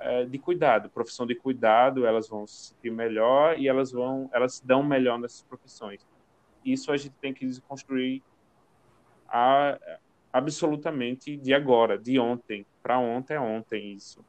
[0.00, 4.56] é, de cuidado, profissão de cuidado, elas vão se sentir melhor e elas vão, elas
[4.56, 6.04] se dão melhor nessas profissões.
[6.64, 8.20] Isso a gente tem que desconstruir
[9.28, 9.78] a,
[10.32, 12.66] absolutamente de agora, de ontem.
[12.82, 14.24] Para ontem é ontem isso.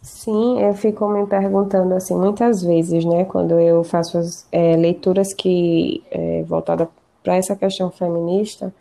[0.00, 5.34] Sim, eu fico me perguntando assim muitas vezes, né, quando eu faço as é, leituras
[5.34, 6.88] que é, voltada
[7.24, 8.72] para essa questão feminista,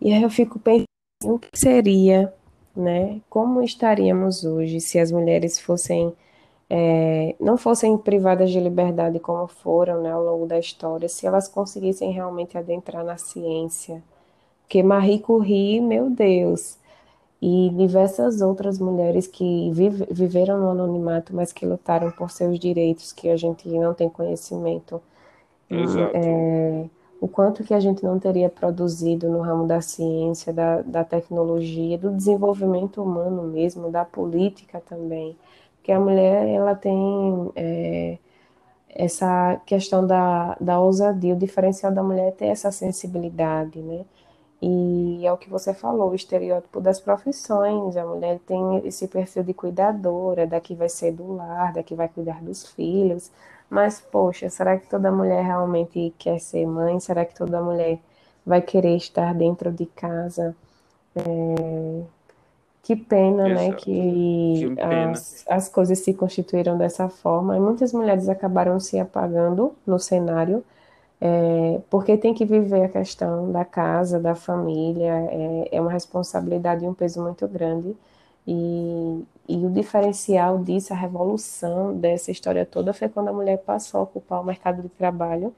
[0.00, 0.86] e aí eu fico pensando
[1.24, 2.32] o que seria,
[2.76, 3.20] né?
[3.30, 6.14] Como estaríamos hoje se as mulheres fossem
[6.68, 11.46] é, não fossem privadas de liberdade como foram né, ao longo da história, se elas
[11.46, 14.02] conseguissem realmente adentrar na ciência.
[14.62, 16.78] Porque Marie Curie, meu Deus,
[17.40, 23.12] e diversas outras mulheres que vive, viveram no anonimato, mas que lutaram por seus direitos,
[23.12, 25.00] que a gente não tem conhecimento.
[25.70, 26.16] Exato.
[26.16, 26.86] É,
[27.20, 31.96] o quanto que a gente não teria produzido no ramo da ciência, da, da tecnologia,
[31.98, 35.36] do desenvolvimento humano mesmo, da política também.
[35.76, 38.18] Porque a mulher, ela tem é,
[38.88, 44.04] essa questão da, da ousadia, o diferencial da mulher é ter essa sensibilidade, né?
[44.66, 47.96] E é o que você falou, o estereótipo das profissões.
[47.98, 52.42] A mulher tem esse perfil de cuidadora, daqui vai ser do lar, daqui vai cuidar
[52.42, 53.30] dos filhos.
[53.68, 56.98] Mas, poxa, será que toda mulher realmente quer ser mãe?
[56.98, 57.98] Será que toda mulher
[58.44, 60.56] vai querer estar dentro de casa?
[61.14, 62.02] É...
[62.82, 63.70] Que pena, né, Exato.
[63.70, 65.10] né, que, que pena.
[65.10, 67.56] As, as coisas se constituíram dessa forma.
[67.56, 70.64] E muitas mulheres acabaram se apagando no cenário,
[71.20, 76.84] é, porque tem que viver a questão da casa, da família, é, é uma responsabilidade
[76.84, 77.96] e um peso muito grande.
[78.46, 84.00] E, e o diferencial disso, a revolução dessa história toda, foi quando a mulher passou
[84.00, 85.54] a ocupar o mercado de trabalho,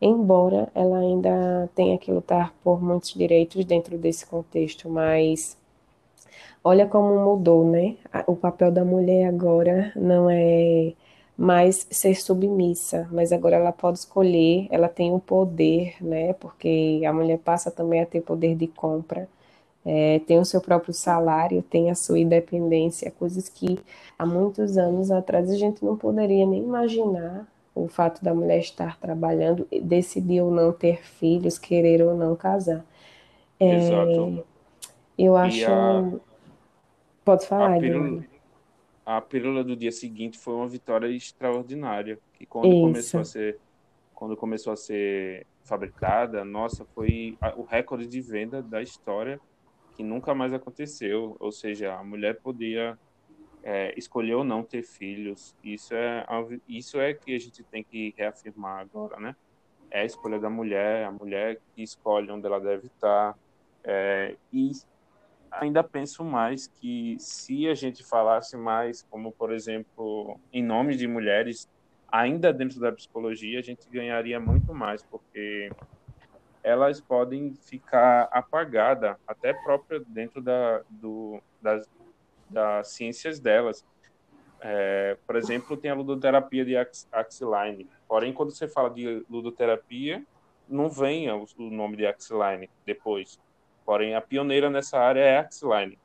[0.00, 5.56] embora ela ainda tenha que lutar por muitos direitos dentro desse contexto, mas
[6.64, 7.96] olha como mudou, né?
[8.26, 10.92] O papel da mulher agora não é
[11.40, 16.34] mais ser submissa, mas agora ela pode escolher, ela tem o poder, né?
[16.34, 19.28] Porque a mulher passa também a ter poder de compra
[19.84, 23.78] é, tem o seu próprio salário, tem a sua independência, coisas que
[24.18, 28.98] há muitos anos atrás a gente não poderia nem imaginar o fato da mulher estar
[28.98, 32.84] trabalhando, decidir ou não ter filhos, querer ou não casar.
[33.58, 34.44] É, Exato.
[35.16, 35.70] Eu acho.
[35.70, 36.12] A,
[37.24, 37.78] Pode falar, a
[39.16, 42.18] a pílula do dia seguinte foi uma vitória extraordinária.
[42.38, 42.80] E quando Isso.
[42.80, 43.58] começou a ser
[44.14, 49.40] quando começou a ser fabricada, nossa, foi o recorde de venda da história
[49.96, 52.98] que nunca mais aconteceu, ou seja, a mulher podia
[53.62, 55.56] é, escolher ou não ter filhos.
[55.64, 56.24] Isso é
[56.68, 59.34] isso é que a gente tem que reafirmar agora, né?
[59.90, 63.36] É a escolha da mulher, a mulher que escolhe onde ela deve estar.
[63.82, 64.70] É, e
[65.50, 71.06] ainda penso mais que se a gente falasse mais, como por exemplo, em nome de
[71.06, 71.68] mulheres,
[72.10, 75.70] ainda dentro da psicologia, a gente ganharia muito mais, porque
[76.62, 81.88] elas podem ficar apagadas, até própria dentro da, do, das,
[82.48, 83.84] das ciências delas.
[84.60, 87.88] É, por exemplo, tem a ludoterapia de Axiline.
[88.06, 90.22] Porém, quando você fala de ludoterapia,
[90.68, 93.40] não vem o, nome de Axiline depois.
[93.84, 95.98] Porém, a pioneira nessa área é Axiline.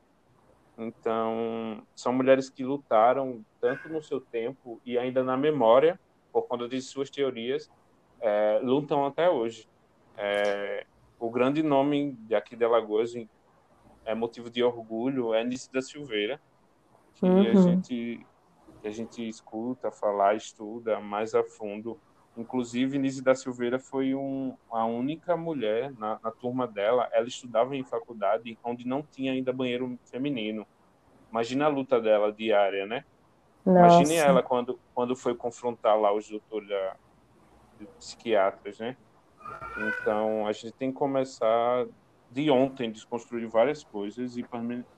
[0.78, 5.98] Então, são mulheres que lutaram tanto no seu tempo e ainda na memória,
[6.32, 7.70] por conta de suas teorias,
[8.20, 9.68] é, lutam até hoje.
[10.16, 10.84] É,
[11.18, 13.14] o grande nome de aqui de Alagoas
[14.04, 16.40] é motivo de orgulho é Nice da Silveira,
[17.14, 17.40] que uhum.
[17.40, 18.26] a gente
[18.84, 21.98] a gente escuta falar, estuda mais a fundo.
[22.36, 27.08] Inclusive, Nise da Silveira foi um, a única mulher na, na, turma dela.
[27.12, 30.66] Ela estudava em faculdade onde não tinha ainda banheiro feminino.
[31.30, 33.04] Imagina a luta dela diária, né?
[33.64, 33.96] Nossa.
[33.96, 36.96] Imagine ela quando, quando foi confrontar lá os doutores da,
[37.98, 38.96] psiquiatras, né?
[39.76, 41.86] Então, a gente tem que começar
[42.30, 44.44] de ontem, desconstruir várias coisas e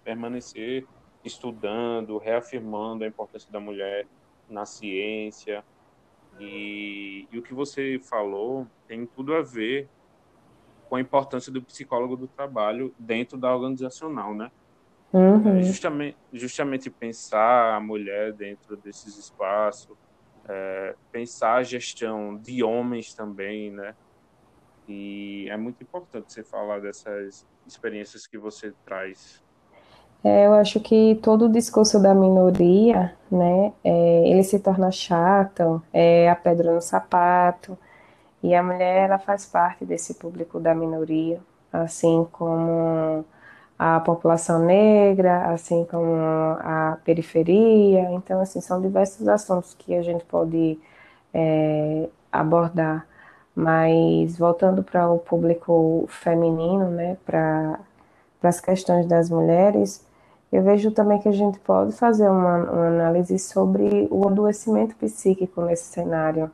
[0.04, 0.86] permanecer
[1.24, 4.06] estudando, reafirmando a importância da mulher
[4.48, 5.64] na ciência.
[6.40, 9.88] E, e, o que você falou tem tudo a ver
[10.88, 14.50] com a importância do psicólogo do trabalho dentro da organizacional, né?
[15.12, 15.58] Uhum.
[15.58, 19.96] É justamente, justamente pensar a mulher dentro desses espaços,
[20.48, 23.94] é, pensar a gestão de homens também, né?
[24.88, 29.42] E é muito importante você falar dessas experiências que você traz.
[30.24, 35.82] É, eu acho que todo o discurso da minoria, né, é, ele se torna chato,
[35.92, 37.78] é a pedra no sapato,
[38.42, 41.40] e a mulher, ela faz parte desse público da minoria,
[41.72, 43.24] assim como
[43.78, 46.14] a população negra, assim como
[46.60, 50.78] a periferia, então, assim, são diversos assuntos que a gente pode
[51.34, 53.06] é, abordar,
[53.54, 57.80] mas voltando para o público feminino, né, para
[58.42, 60.06] as questões das mulheres,
[60.50, 65.60] eu vejo também que a gente pode fazer uma, uma análise sobre o adoecimento psíquico
[65.62, 66.50] nesse cenário,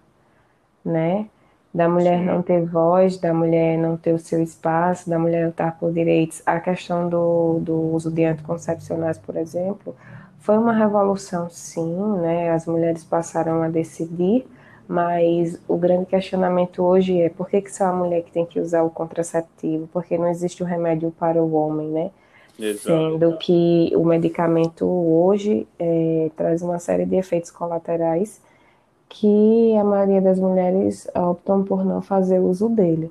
[0.84, 1.28] né?
[1.72, 2.26] Da mulher Sim.
[2.26, 6.42] não ter voz, da mulher não ter o seu espaço, da mulher lutar por direitos.
[6.46, 9.94] A questão do, do uso de anticoncepcionais, por exemplo,
[10.40, 12.50] foi uma revolução, sim, né?
[12.50, 14.46] As mulheres passaram a decidir,
[14.86, 18.60] mas o grande questionamento hoje é por que, que só a mulher que tem que
[18.60, 19.88] usar o contraceptivo?
[19.92, 22.10] Porque não existe o remédio para o homem, né?
[22.58, 22.82] Exato.
[22.82, 28.40] Sendo que o medicamento hoje é, traz uma série de efeitos colaterais
[29.08, 33.10] que a maioria das mulheres optam por não fazer uso dele.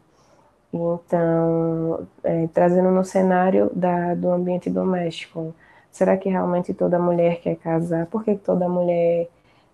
[0.73, 5.53] Então, é, trazendo no cenário da, do ambiente doméstico,
[5.91, 8.07] será que realmente toda mulher quer casar?
[8.07, 9.29] Por que toda mulher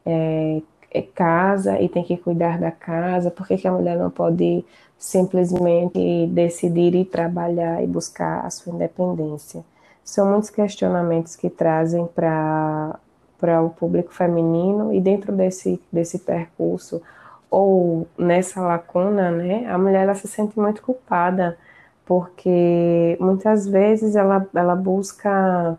[0.05, 3.31] é, é casa e tem que cuidar da casa?
[3.31, 4.65] Por que, que a mulher não pode
[4.99, 9.63] simplesmente decidir ir trabalhar e buscar a sua independência.
[10.03, 12.99] São muitos questionamentos que trazem para
[13.39, 17.01] para o público feminino e dentro desse, desse percurso
[17.49, 21.57] ou nessa lacuna, né, a mulher ela se sente muito culpada
[22.05, 25.77] porque muitas vezes ela, ela busca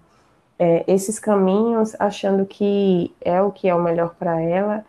[0.58, 4.84] é, esses caminhos achando que é o que é o melhor para ela,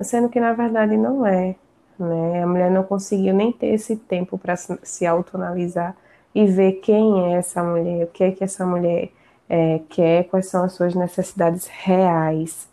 [0.00, 1.56] sendo que na verdade não é.
[1.98, 2.42] Né?
[2.42, 5.96] A mulher não conseguiu nem ter esse tempo para se autoanalisar
[6.34, 9.10] e ver quem é essa mulher, o que é que essa mulher
[9.48, 12.68] é, quer, quais são as suas necessidades reais,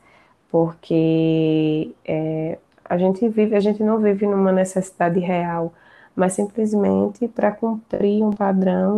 [0.51, 5.73] porque é, a gente vive, a gente não vive numa necessidade real,
[6.15, 8.97] mas simplesmente para cumprir um padrão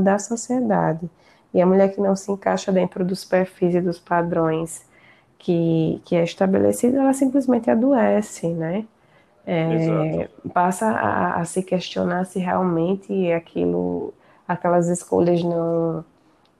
[0.00, 1.08] da sociedade.
[1.54, 4.84] E a mulher que não se encaixa dentro dos perfis e dos padrões
[5.38, 8.86] que, que é estabelecido, ela simplesmente adoece, né?
[9.46, 14.14] É, passa a, a, se questionar se realmente aquilo,
[14.46, 16.04] aquelas escolhas não,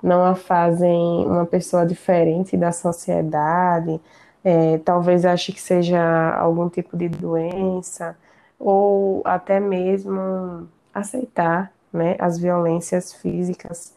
[0.02, 4.00] não a fazem uma pessoa diferente da sociedade,
[4.44, 8.16] é, talvez ache que seja algum tipo de doença,
[8.58, 13.94] ou até mesmo aceitar né, as violências físicas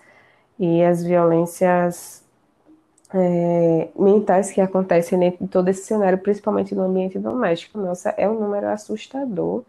[0.60, 2.25] e as violências
[3.18, 7.80] é, mentais que acontecem dentro de todo esse cenário, principalmente no ambiente doméstico.
[7.80, 9.64] Nossa, é um número assustador.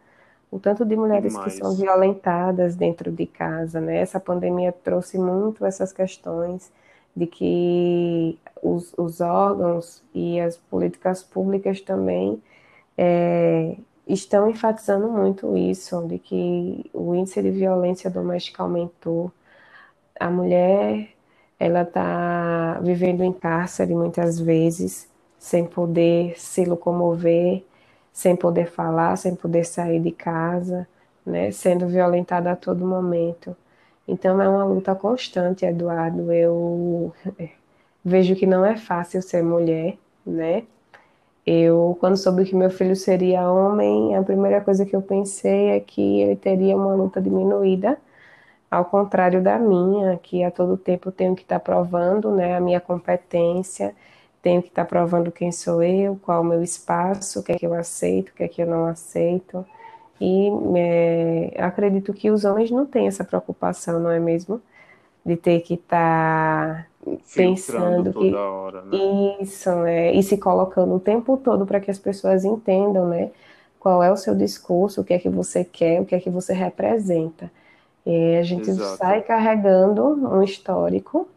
[0.50, 1.54] O tanto de mulheres Demais.
[1.54, 3.98] que são violentadas dentro de casa, né?
[3.98, 6.72] Essa pandemia trouxe muito essas questões
[7.14, 12.42] de que os, os órgãos e as políticas públicas também
[12.98, 13.76] é,
[14.08, 19.30] estão enfatizando muito isso, de que o índice de violência doméstica aumentou.
[20.18, 21.15] A mulher
[21.58, 27.64] ela está vivendo em cárcere muitas vezes, sem poder se locomover,
[28.12, 30.88] sem poder falar, sem poder sair de casa,
[31.24, 33.56] né, sendo violentada a todo momento.
[34.08, 36.32] Então é uma luta constante, Eduardo.
[36.32, 37.12] Eu
[38.04, 40.64] vejo que não é fácil ser mulher, né?
[41.46, 45.80] Eu, quando soube que meu filho seria homem, a primeira coisa que eu pensei é
[45.80, 47.98] que ele teria uma luta diminuída,
[48.76, 52.78] ao contrário da minha, que a todo tempo tenho que estar provando, né, a minha
[52.78, 53.94] competência,
[54.42, 57.66] tenho que estar provando quem sou eu, qual o meu espaço, o que é que
[57.66, 59.64] eu aceito, o que é que eu não aceito.
[60.20, 64.60] E é, acredito que os homens não têm essa preocupação, não é mesmo?
[65.24, 66.86] De ter que estar
[67.34, 68.98] pensando que hora, né?
[69.40, 70.12] isso, né?
[70.12, 73.30] E se colocando o tempo todo para que as pessoas entendam, né?
[73.80, 76.30] Qual é o seu discurso, o que é que você quer, o que é que
[76.30, 77.50] você representa.
[78.06, 78.98] E a gente Exato.
[78.98, 81.28] sai carregando um histórico,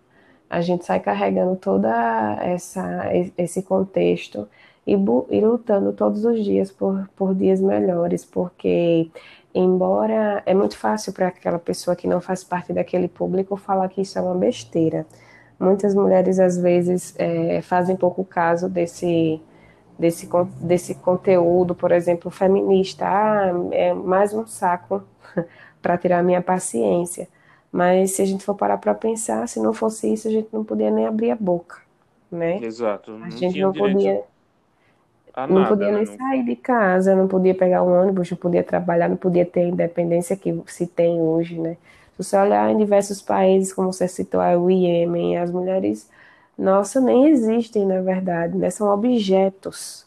[0.47, 4.47] a gente sai carregando toda essa esse contexto
[4.85, 9.09] e, e lutando todos os dias por, por dias melhores, porque
[9.53, 14.01] embora é muito fácil para aquela pessoa que não faz parte daquele público falar que
[14.01, 15.05] isso é uma besteira.
[15.59, 19.41] Muitas mulheres às vezes é, fazem pouco caso desse,
[19.97, 20.29] desse,
[20.61, 23.05] desse conteúdo, por exemplo, feminista.
[23.05, 25.03] Ah, é mais um saco
[25.81, 27.27] para tirar minha paciência.
[27.71, 30.63] Mas se a gente for parar para pensar, se não fosse isso, a gente não
[30.65, 31.79] podia nem abrir a boca,
[32.31, 32.63] né?
[32.67, 33.13] Exato.
[33.21, 34.23] A gente não podia
[35.47, 35.91] não nada, podia né?
[35.91, 39.45] nem Não- sair de casa, não podia pegar um ônibus, não podia trabalhar, não podia
[39.45, 41.75] ter a independência que se tem hoje, né?
[42.17, 46.09] Se você olhar em diversos países, como você citou, o Iêmen, as mulheres,
[46.57, 48.69] nossa, nem existem, na verdade, né?
[48.69, 50.05] São objetos.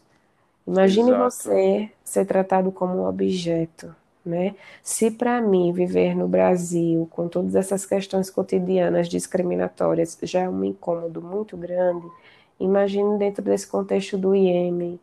[0.67, 1.15] Imagine Exato.
[1.15, 3.95] você ser tratado como um objeto,
[4.25, 4.55] né?
[4.83, 10.65] Se para mim viver no Brasil com todas essas questões cotidianas discriminatórias já é um
[10.65, 12.13] incômodo muito grande,
[12.61, 15.01] imagine dentro desse contexto do Iêmen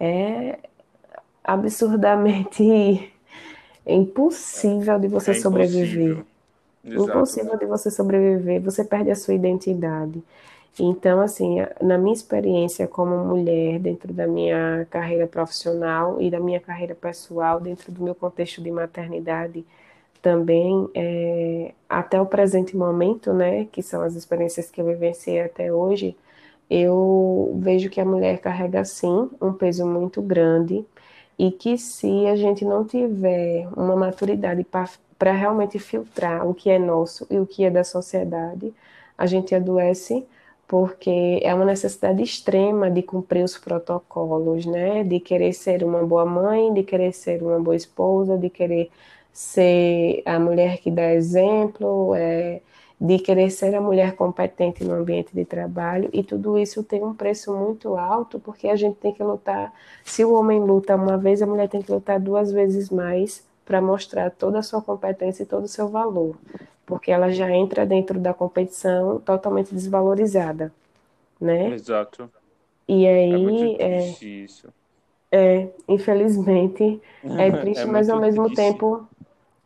[0.00, 0.58] é
[1.44, 2.62] absurdamente
[3.86, 6.16] impossível de você É sobreviver.
[6.16, 6.26] impossível.
[6.84, 7.08] Exato.
[7.08, 10.22] Impossível de você sobreviver, você perde a sua identidade.
[10.78, 16.58] Então, assim, na minha experiência como mulher, dentro da minha carreira profissional e da minha
[16.60, 19.64] carreira pessoal, dentro do meu contexto de maternidade,
[20.20, 25.72] também, é, até o presente momento, né, que são as experiências que eu vivenciei até
[25.72, 26.16] hoje,
[26.70, 30.84] eu vejo que a mulher carrega sim um peso muito grande
[31.38, 34.64] e que se a gente não tiver uma maturidade
[35.18, 38.72] para realmente filtrar o que é nosso e o que é da sociedade,
[39.18, 40.26] a gente adoece
[40.66, 45.04] porque é uma necessidade extrema de cumprir os protocolos, né?
[45.04, 48.90] De querer ser uma boa mãe, de querer ser uma boa esposa, de querer
[49.32, 52.60] ser a mulher que dá exemplo, é,
[53.00, 57.14] de querer ser a mulher competente no ambiente de trabalho, e tudo isso tem um
[57.14, 59.72] preço muito alto, porque a gente tem que lutar.
[60.04, 63.80] Se o homem luta uma vez, a mulher tem que lutar duas vezes mais para
[63.82, 66.36] mostrar toda a sua competência e todo o seu valor,
[66.86, 70.72] porque ela já entra dentro da competição totalmente desvalorizada,
[71.40, 71.74] né?
[71.74, 72.32] Exato.
[72.88, 74.72] E É aí, é, isso.
[75.30, 77.00] é, infelizmente,
[77.36, 78.50] é É triste, mas ao mesmo triste.
[78.50, 79.06] tempo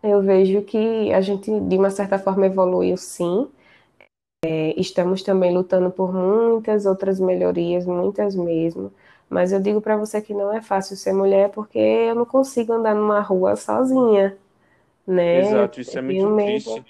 [0.03, 3.49] eu vejo que a gente, de uma certa forma, evoluiu sim.
[4.45, 8.93] É, estamos também lutando por muitas outras melhorias, muitas mesmo.
[9.29, 12.73] Mas eu digo para você que não é fácil ser mulher porque eu não consigo
[12.73, 14.37] andar numa rua sozinha,
[15.07, 15.41] né?
[15.41, 16.85] Exato, isso é muito triste.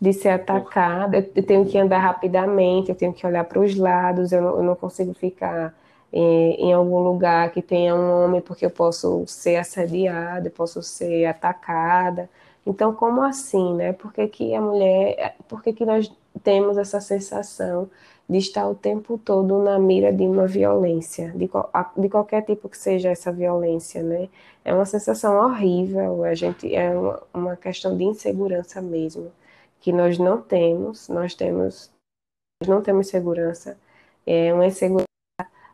[0.00, 4.32] de ser atacada, eu tenho que andar rapidamente, eu tenho que olhar para os lados,
[4.32, 5.74] eu não, eu não consigo ficar
[6.12, 10.82] em, em, algum lugar que tenha um homem porque eu posso ser assediada, eu posso
[10.82, 12.28] ser atacada.
[12.66, 13.92] Então, como assim, né?
[13.92, 16.12] Por que, que a mulher, por que, que nós
[16.42, 17.90] temos essa sensação
[18.28, 21.50] de estar o tempo todo na mira de uma violência, de,
[21.96, 24.28] de qualquer tipo que seja essa violência, né?
[24.64, 29.32] É uma sensação horrível, a gente é uma, uma questão de insegurança mesmo
[29.80, 31.90] que nós não temos, nós temos,
[32.62, 33.78] nós não temos segurança,
[34.26, 35.09] é uma insegurança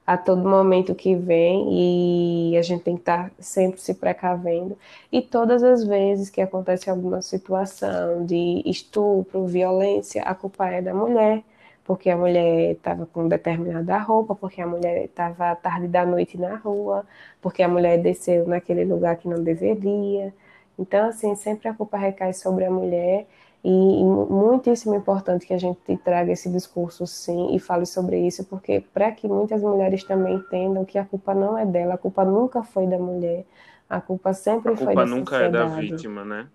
[0.07, 4.79] a todo momento que vem e a gente tem que estar sempre se precavendo.
[5.11, 10.95] E todas as vezes que acontece alguma situação de estupro, violência, a culpa é da
[10.95, 11.43] mulher,
[11.85, 16.57] porque a mulher estava com determinada roupa, porque a mulher estava tarde da noite na
[16.57, 17.05] rua,
[17.41, 20.33] porque a mulher desceu naquele lugar que não deveria.
[20.79, 23.27] Então, assim, sempre a culpa recai sobre a mulher
[23.67, 28.45] e, e muitíssimo importante que a gente traga esse discurso, sim, e fale sobre isso,
[28.47, 32.25] porque para que muitas mulheres também entendam que a culpa não é dela, a culpa
[32.25, 33.45] nunca foi da mulher,
[33.91, 35.67] a culpa sempre a foi culpa da nunca é da sociedade.
[35.67, 36.51] vítima, né?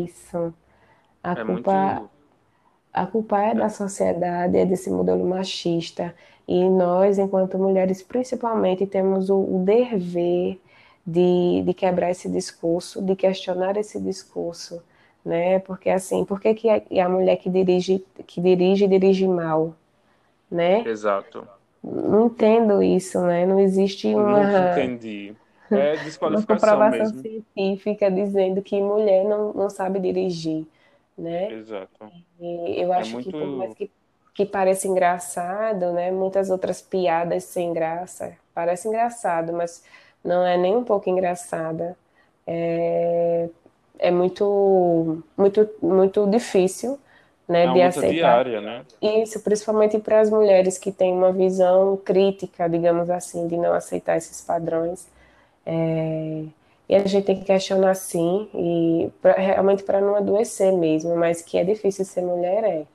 [0.00, 0.54] Isso.
[1.22, 2.08] A É culpa,
[2.92, 6.14] a culpa é da É, sociedade, é desse modelo machista.
[6.48, 10.60] E nós, enquanto mulheres, principalmente, temos o, o dever
[11.06, 14.82] de, de quebrar esse discurso, de questionar esse discurso
[15.26, 15.60] né?
[15.60, 19.76] Porque assim, por que, que a, a mulher que dirige, que dirige, dirige mal,
[20.50, 20.88] né?
[20.92, 21.50] exato.
[21.82, 23.46] não entendo isso, né?
[23.46, 25.36] Não existe uma, Nunca entendi.
[25.70, 27.22] É uma desqualificação comprovação mesmo.
[27.22, 30.66] científica dizendo que mulher não, não sabe dirigir,
[31.16, 31.54] né?
[31.54, 32.12] Exato.
[32.40, 33.76] E eu É acho que por mais muito.
[33.76, 33.90] que,
[34.34, 36.10] que pareça engraçado, né?
[36.10, 38.36] Muitas outras piadas sem graça.
[38.54, 39.82] Parece engraçado, mas
[40.24, 41.96] não é nem um pouco engraçada.
[42.46, 43.48] É,
[43.98, 46.98] é muito, muito, muito difícil,
[47.48, 48.86] né, É de aceitar diária, né?
[49.02, 54.16] isso, principalmente para as mulheres que têm uma visão crítica, digamos assim, de não aceitar
[54.16, 55.06] esses padrões.
[55.66, 56.44] É,
[56.88, 61.42] e a gente tem que questionar sim, e pra- realmente para não adoecer mesmo, mas
[61.42, 62.86] que é difícil ser mulher, é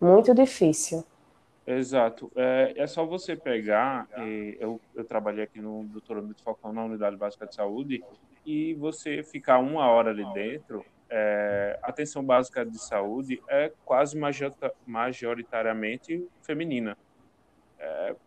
[0.00, 1.04] muito difícil.
[1.66, 2.30] Exato.
[2.36, 4.06] É, é só você pegar.
[4.58, 8.04] eu, eu trabalhei aqui no doutorado de Falcão na Unidade Básica de Saúde
[8.44, 10.84] e você ficar uma hora ali dentro.
[11.10, 16.96] é, atenção básica de saúde é quase majorita- majoritariamente feminina.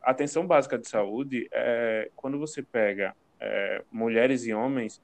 [0.03, 4.99] A atenção básica de saúde é quando você pega é, mulheres e homens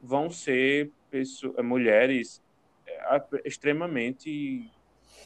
[0.00, 2.40] vão ser pesso- mulheres
[2.88, 4.72] é, extremamente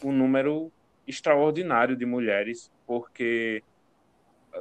[0.03, 0.72] um número
[1.07, 3.62] extraordinário de mulheres, porque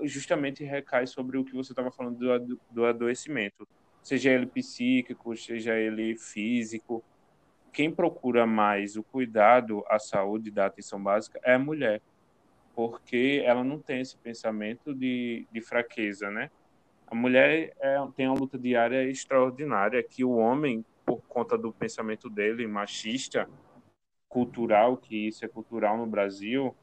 [0.04, 3.68] justamente recai sobre o que você estava falando do, do adoecimento,
[4.02, 7.04] seja ele psíquico, seja ele físico.
[7.72, 12.02] Quem procura mais o cuidado à saúde da atenção básica é a mulher,
[12.76, 16.50] porque ela não tem esse pensamento de, de fraqueza, né?
[17.08, 22.30] A mulher é, tem uma luta diária extraordinária que o homem, por conta do pensamento
[22.30, 23.50] dele machista,
[24.30, 26.74] cultural, que isso é cultural no Brasil,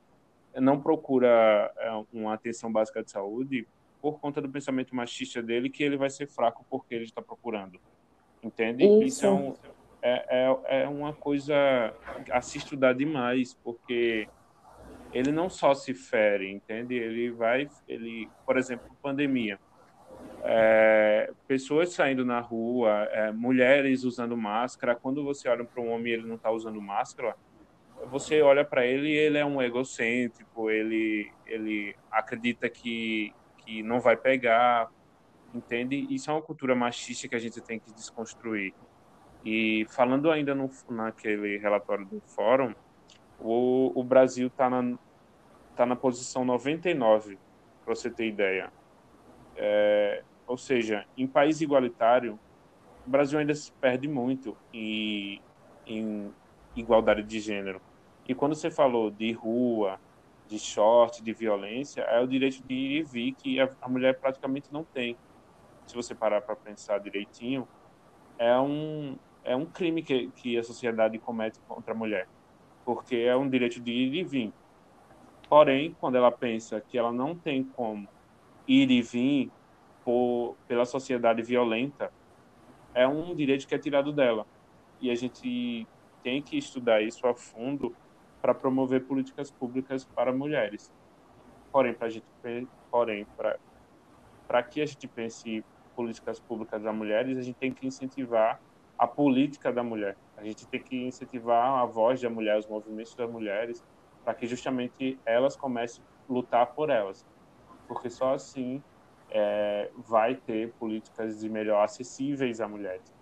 [0.54, 3.66] não procura é, uma atenção básica de saúde
[4.00, 7.80] por conta do pensamento machista dele, que ele vai ser fraco porque ele está procurando.
[8.42, 8.86] Entende?
[9.04, 9.54] Isso é, um,
[10.00, 11.54] é, é, é uma coisa
[12.30, 14.28] a se estudar demais, porque
[15.12, 16.94] ele não só se fere, entende?
[16.94, 19.58] Ele vai, ele, por exemplo, pandemia.
[20.44, 24.94] É, pessoas saindo na rua, é, mulheres usando máscara.
[24.94, 27.34] Quando você olha para um homem e ele não está usando máscara,
[28.06, 33.32] você olha para ele e ele é um egocêntrico, ele, ele acredita que,
[33.68, 34.90] que não vai pegar,
[35.52, 36.06] entende?
[36.08, 38.72] Isso é uma cultura machista que a gente tem que desconstruir.
[39.44, 42.74] E falando ainda no, naquele relatório do fórum,
[43.38, 44.98] o, o Brasil está na,
[45.76, 47.38] tá na posição 99,
[47.84, 48.72] para você ter ideia.
[49.54, 52.38] É, ou seja, em país igualitário,
[53.06, 55.42] o Brasil ainda se perde muito em,
[55.86, 56.32] em
[56.74, 57.82] igualdade de gênero.
[58.26, 60.00] E quando você falou de rua,
[60.48, 64.18] de short, de violência, é o direito de ir e vir que a, a mulher
[64.18, 65.16] praticamente não tem.
[65.86, 67.68] Se você parar para pensar direitinho,
[68.38, 72.26] é um, é um crime que, que a sociedade comete contra a mulher,
[72.84, 74.52] porque é um direito de ir e vir.
[75.48, 78.08] Porém, quando ela pensa que ela não tem como
[78.66, 79.50] ir e vir
[80.04, 82.12] por, pela sociedade violenta,
[82.94, 84.46] é um direito que é tirado dela.
[85.00, 85.86] E a gente
[86.22, 87.94] tem que estudar isso a fundo
[88.48, 90.90] para promover políticas públicas para mulheres.
[91.70, 92.24] Porém, para gente,
[92.90, 93.26] porém,
[94.46, 95.62] para que a gente pense
[95.94, 98.58] políticas públicas a mulheres, a gente tem que incentivar
[98.96, 100.16] a política da mulher.
[100.34, 103.84] A gente tem que incentivar a voz da mulher, os movimentos das mulheres,
[104.24, 107.26] para que justamente elas comecem a lutar por elas,
[107.86, 108.82] porque só assim
[109.28, 113.14] é, vai ter políticas de melhor acessíveis a mulheres.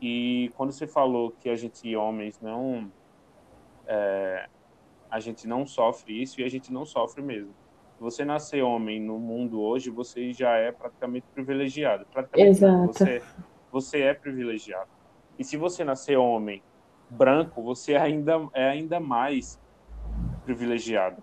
[0.00, 2.92] E quando você falou que a gente homens não
[3.88, 4.46] é,
[5.10, 7.54] a gente não sofre isso e a gente não sofre mesmo.
[8.00, 12.06] Você nascer homem no mundo hoje, você já é praticamente privilegiado.
[12.12, 12.92] Praticamente exato.
[12.92, 13.22] você
[13.70, 14.88] você é privilegiado.
[15.38, 16.62] E se você nascer homem
[17.08, 19.60] branco, você ainda é ainda mais
[20.44, 21.22] privilegiado,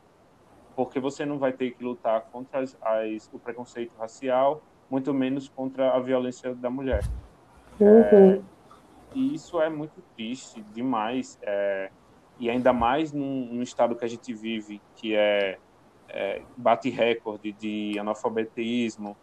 [0.75, 5.49] porque você não vai ter que lutar contra as, as, o preconceito racial, muito menos
[5.49, 7.03] contra a violência da mulher.
[7.79, 7.99] Uhum.
[7.99, 8.41] É,
[9.13, 11.91] e isso é muito triste demais, é,
[12.39, 15.57] e ainda mais num, num, estado que a gente vive, que é,
[16.09, 19.15] é bate recorde de analfabetismo,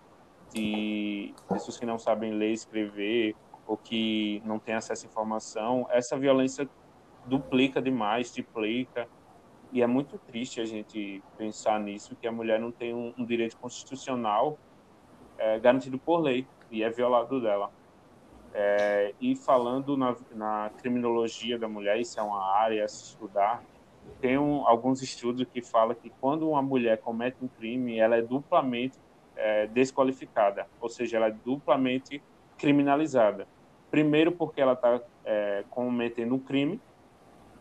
[0.52, 3.36] de pessoas que não sabem ler e escrever,
[3.66, 6.68] ou que não têm acesso à informação, essa violência
[7.26, 9.08] duplica demais, triplica,
[9.72, 13.24] e é muito triste a gente pensar nisso, que a mulher não tem um, um
[13.24, 14.58] direito constitucional
[15.38, 17.70] é, garantido por lei, e é violado dela.
[18.55, 23.62] É, e falando na, na, criminologia da mulher, isso é uma área a se estudar,
[24.20, 28.22] tem um, alguns estudos que falam que quando uma mulher comete um crime, ela é
[28.22, 28.98] duplamente
[29.36, 32.22] é, desqualificada, ou seja, ela é duplamente
[32.59, 33.46] criminalizada.
[33.90, 36.80] Primeiro, porque ela está é, cometendo um crime,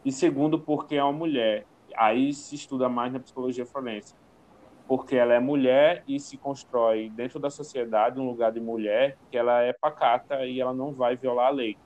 [0.03, 1.65] e segundo, porque é uma mulher.
[1.95, 4.15] Aí se estuda mais na psicologia forense.
[4.87, 9.37] Porque ela é mulher e se constrói dentro da sociedade um lugar de mulher que
[9.37, 11.77] ela é pacata e ela não vai violar a lei.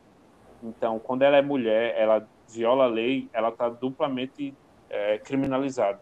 [0.64, 4.54] Então, quando ela é mulher, ela viola a lei, ela está duplamente
[4.90, 6.02] é, criminalizada.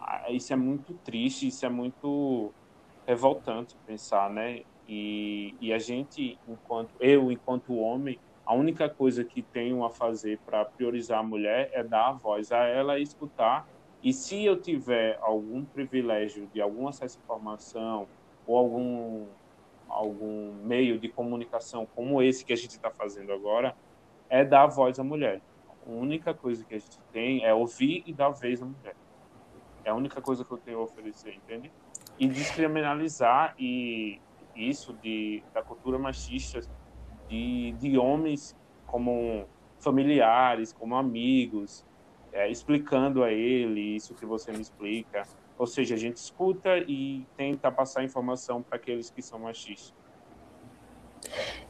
[0.00, 2.52] Ah, isso é muito triste, isso é muito
[3.06, 4.62] revoltante pensar, né?
[4.88, 10.38] E, e a gente, enquanto eu, enquanto homem, a única coisa que tenho a fazer
[10.46, 13.66] para priorizar a mulher é dar a voz a ela e escutar.
[14.02, 18.06] E se eu tiver algum privilégio de algum acesso à informação
[18.46, 19.26] ou algum
[19.88, 23.76] algum meio de comunicação como esse que a gente está fazendo agora,
[24.28, 25.40] é dar voz à mulher.
[25.86, 28.96] A única coisa que a gente tem é ouvir e dar vez à mulher.
[29.84, 31.70] É a única coisa que eu tenho a oferecer, entende?
[32.18, 34.20] E descriminalizar e
[34.54, 36.60] isso de da cultura machista
[37.28, 39.46] de, de homens como
[39.78, 41.84] familiares, como amigos,
[42.36, 45.22] é, explicando a ele isso que você me explica.
[45.58, 49.94] Ou seja, a gente escuta e tenta passar informação para aqueles que são machistas.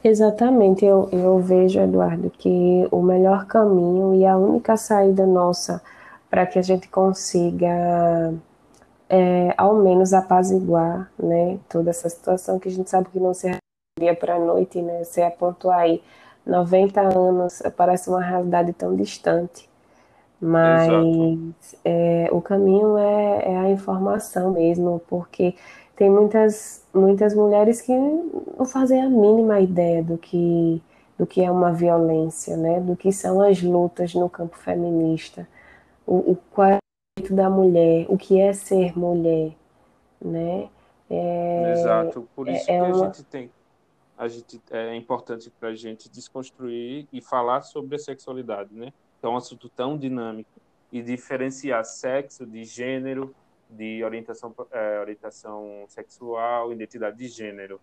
[0.03, 5.81] Exatamente, eu, eu vejo, Eduardo, que o melhor caminho e a única saída nossa
[6.29, 8.35] para que a gente consiga
[9.09, 13.57] é, ao menos apaziguar né, toda essa situação que a gente sabe que não se
[13.99, 15.05] dia para a noite, né?
[15.05, 16.03] Você apontou aí
[16.45, 19.71] 90 anos, parece uma realidade tão distante.
[20.41, 25.55] Mas é, o caminho é, é, a informação mesmo, porque
[25.97, 30.83] tem muitas, muitas mulheres que não fazem a mínima ideia do que,
[31.19, 32.81] do que é uma violência, né?
[32.81, 35.49] do que são as lutas no campo feminista,
[36.07, 36.79] o, o qual é o
[37.21, 39.53] direito da mulher, o que é ser mulher.
[40.21, 40.69] Né?
[41.09, 43.05] É, Exato, por isso é, é que uma...
[43.05, 43.51] a gente tem
[44.19, 48.91] a gente é importante para a gente desconstruir e falar sobre a sexualidade, né?
[49.27, 50.51] É um assunto tão dinâmico
[50.93, 53.35] e diferenciar sexo de gênero,
[53.69, 57.81] de orientação, é, orientação sexual, identidade de gênero.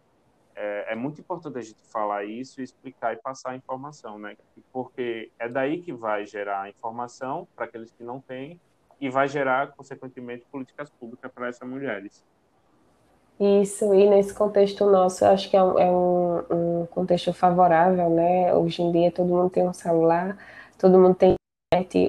[0.55, 4.37] É, é, muito importante a gente falar isso, explicar e passar a informação, né?
[4.71, 8.59] Porque é daí que vai gerar informação para aqueles que não têm
[9.01, 12.23] e vai gerar, consequentemente, políticas públicas para essas mulheres.
[13.39, 18.09] Isso, e nesse contexto nosso, eu acho que é um, é um, um contexto favorável,
[18.09, 18.53] né?
[18.53, 20.37] Hoje em dia todo mundo tem um celular,
[20.83, 21.35] todo mundo tem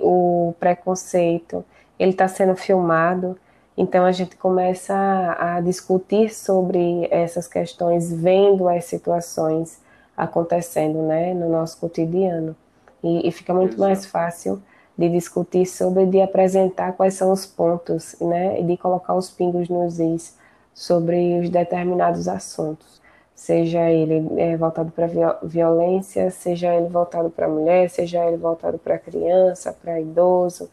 [0.02, 1.64] o preconceito,
[1.96, 3.38] ele está sendo filmado,
[3.76, 9.80] então a gente começa a, a, discutir sobre essas questões, vendo as situações
[10.16, 12.56] acontecendo, né, no nosso cotidiano,
[13.00, 13.82] e, e fica muito Exato.
[13.82, 14.60] mais fácil
[14.98, 19.68] de discutir sobre, de apresentar quais são os pontos, né, e de colocar os pingos
[19.68, 20.36] nos is
[20.74, 23.03] sobre os determinados assuntos
[23.34, 25.08] seja ele é, voltado para
[25.42, 30.70] violência, seja ele voltado para mulher, seja ele voltado para criança, para idoso,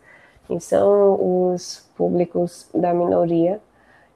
[0.49, 3.59] e são os públicos da minoria.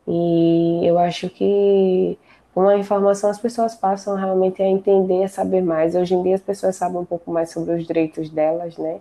[0.07, 2.17] E eu acho que
[2.53, 5.95] com a informação as pessoas passam realmente a entender, a saber mais.
[5.95, 8.99] Hoje em dia as pessoas sabem um pouco mais sobre os direitos delas, né?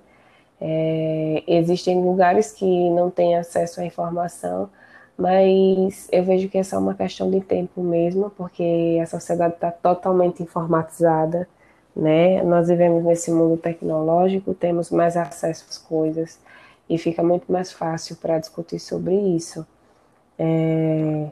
[0.60, 4.70] É, existem lugares que não têm acesso à informação,
[5.16, 10.42] mas eu vejo que é uma questão de tempo mesmo, porque a sociedade está totalmente
[10.42, 11.48] informatizada,
[11.94, 12.42] né?
[12.42, 16.38] Nós vivemos nesse mundo tecnológico, temos mais acesso às coisas
[16.88, 19.66] e fica muito mais fácil para discutir sobre isso.
[20.38, 21.28] É,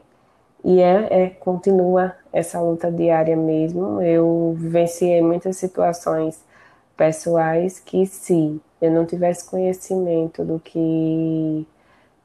[0.63, 4.01] e é, é, continua essa luta diária mesmo.
[4.01, 6.41] Eu vivenciei muitas situações
[6.95, 11.67] pessoais que se eu não tivesse conhecimento do que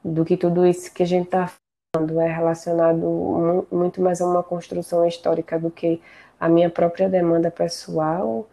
[0.03, 1.51] do que tudo isso que a gente está
[1.95, 6.01] falando é relacionado muito mais a uma construção histórica do que
[6.39, 8.47] a minha própria demanda pessoal,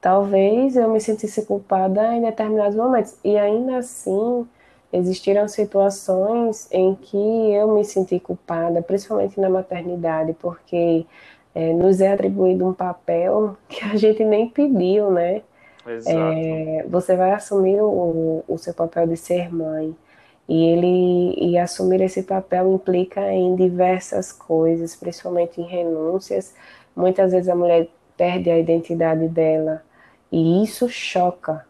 [0.00, 3.16] talvez eu me sentisse culpada em determinados momentos.
[3.24, 4.46] E ainda assim,
[4.92, 11.06] existiram situações em que eu me senti culpada, principalmente na maternidade, porque
[11.54, 15.42] é, nos é atribuído um papel que a gente nem pediu, né?
[15.86, 16.18] Exato.
[16.18, 19.96] É, você vai assumir o, o seu papel de ser mãe.
[20.50, 26.52] E ele e assumir esse papel implica em diversas coisas, principalmente em renúncias.
[26.96, 29.80] Muitas vezes a mulher perde a identidade dela
[30.32, 31.64] e isso choca.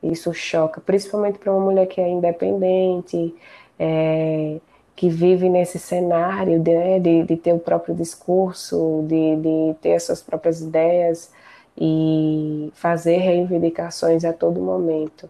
[0.00, 3.34] Isso choca, principalmente para uma mulher que é independente,
[3.78, 4.60] é,
[4.94, 9.94] que vive nesse cenário de, né, de, de, ter o próprio discurso, de, de ter
[9.94, 11.32] as suas próprias ideias
[11.76, 15.28] e fazer reivindicações a todo momento.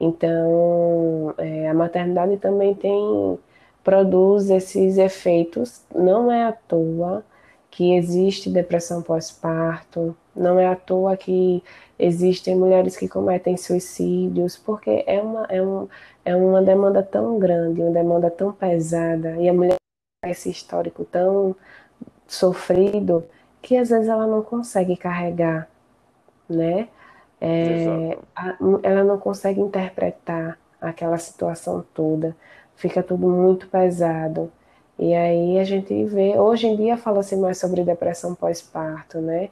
[0.00, 3.38] Então, é, a maternidade também tem
[3.84, 5.82] produz esses efeitos.
[5.94, 7.24] Não é à toa
[7.70, 11.62] que existe depressão pós-parto, não é à toa que
[11.98, 15.88] existem mulheres que cometem suicídios, porque é uma, é, um,
[16.24, 19.76] é uma demanda tão grande, uma demanda tão pesada, e a mulher
[20.24, 21.54] esse histórico tão
[22.26, 23.24] sofrido
[23.62, 25.68] que às vezes ela não consegue carregar,
[26.48, 26.88] né?
[27.40, 32.36] É, a, ela não consegue interpretar aquela situação toda,
[32.74, 34.50] fica tudo muito pesado.
[34.98, 39.50] E aí a gente vê, hoje em dia fala-se mais sobre depressão pós-parto, né?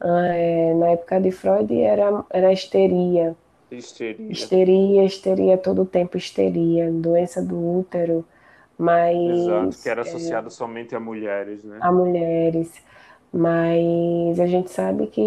[0.00, 3.34] Ah, é, na época de Freud era, era histeria.
[3.70, 4.30] Histeria.
[4.30, 8.24] Histeria, histeria, todo o tempo histeria, doença do útero,
[8.78, 9.16] mas...
[9.16, 11.78] Exato, que era associado é, somente a mulheres, né?
[11.80, 12.72] A mulheres.
[13.36, 15.20] Mas a gente sabe que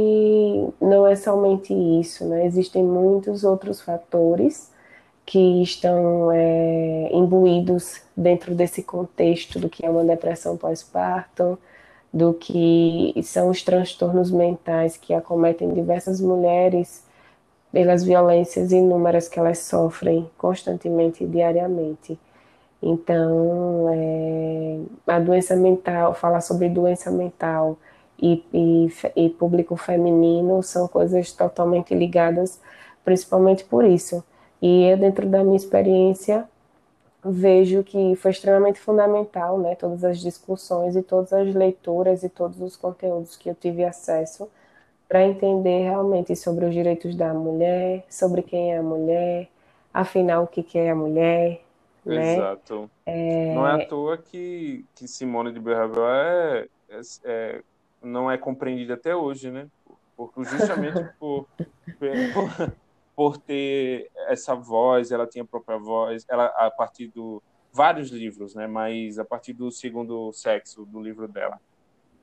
[0.80, 2.46] não é somente isso, né?
[2.46, 4.72] Existem muitos outros fatores
[5.26, 11.60] que estão é, imbuídos dentro desse contexto do que é uma depressão pós-parto,
[12.14, 17.04] do que são os transtornos mentais que acometem diversas mulheres
[17.74, 22.18] pelas violências inúmeras que elas sofrem constantemente e diariamente.
[22.82, 27.78] Então, é, a doença mental, falar sobre doença mental
[28.22, 32.60] e, e, e público feminino são coisas totalmente ligadas,
[33.04, 34.24] principalmente por isso
[34.62, 36.48] e eu, dentro da minha experiência,
[37.24, 42.60] vejo que foi extremamente fundamental, né, todas as discussões e todas as leituras e todos
[42.62, 44.50] os conteúdos que eu tive acesso
[45.08, 49.48] para entender realmente sobre os direitos da mulher, sobre quem é a mulher,
[49.94, 51.62] afinal o que, que é a mulher,
[52.06, 52.36] né?
[52.36, 52.90] Exato.
[53.06, 53.54] É...
[53.54, 57.62] Não é à toa que, que Simone de Beauvoir é, é, é,
[58.08, 59.68] não é compreendida até hoje, né?
[60.16, 61.48] Porque justamente por,
[62.34, 62.74] por,
[63.16, 67.42] por ter essa voz, ela tinha a própria voz, ela a partir do
[67.72, 68.66] vários livros, né?
[68.68, 71.60] Mas a partir do segundo sexo do livro dela,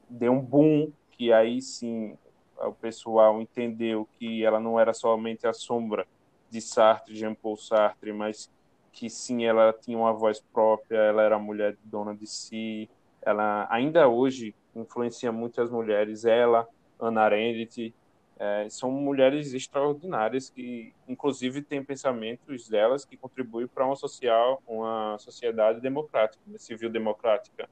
[0.09, 2.17] deu um boom que aí sim
[2.57, 6.07] o pessoal entendeu que ela não era somente a sombra
[6.51, 8.51] de Sartre, Jean-Paul Sartre, mas
[8.93, 12.89] que sim ela tinha uma voz própria, ela era mulher dona de si,
[13.21, 16.67] ela ainda hoje influencia muitas mulheres, ela,
[16.99, 17.95] Ana Arendt,
[18.39, 25.17] é, são mulheres extraordinárias que, inclusive, têm pensamentos delas que contribuem para uma social, uma
[25.19, 27.69] sociedade democrática, né, civil democrática.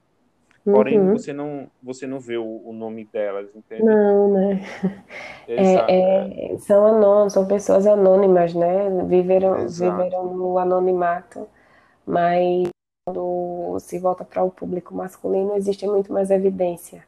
[0.64, 1.12] Porém, uhum.
[1.12, 3.82] você não você não vê o, o, nome delas, entende?
[3.82, 4.60] Não, né?
[5.48, 8.88] É, é, são anônimos, são pessoas anônimas, né?
[9.06, 11.48] Viveram, viveram no anonimato,
[12.06, 12.71] mas
[13.04, 17.04] quando se volta para o público masculino existe muito mais evidência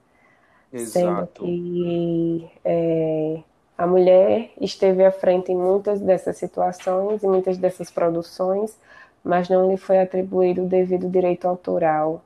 [0.72, 0.90] Exato.
[0.90, 3.40] Sendo que é,
[3.78, 8.76] a mulher esteve à frente em muitas dessas situações e muitas dessas produções,
[9.22, 12.22] mas não lhe foi atribuído o devido direito autoral.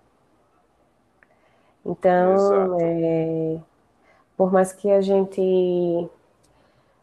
[1.85, 3.59] Então, é,
[4.35, 6.09] por mais que a gente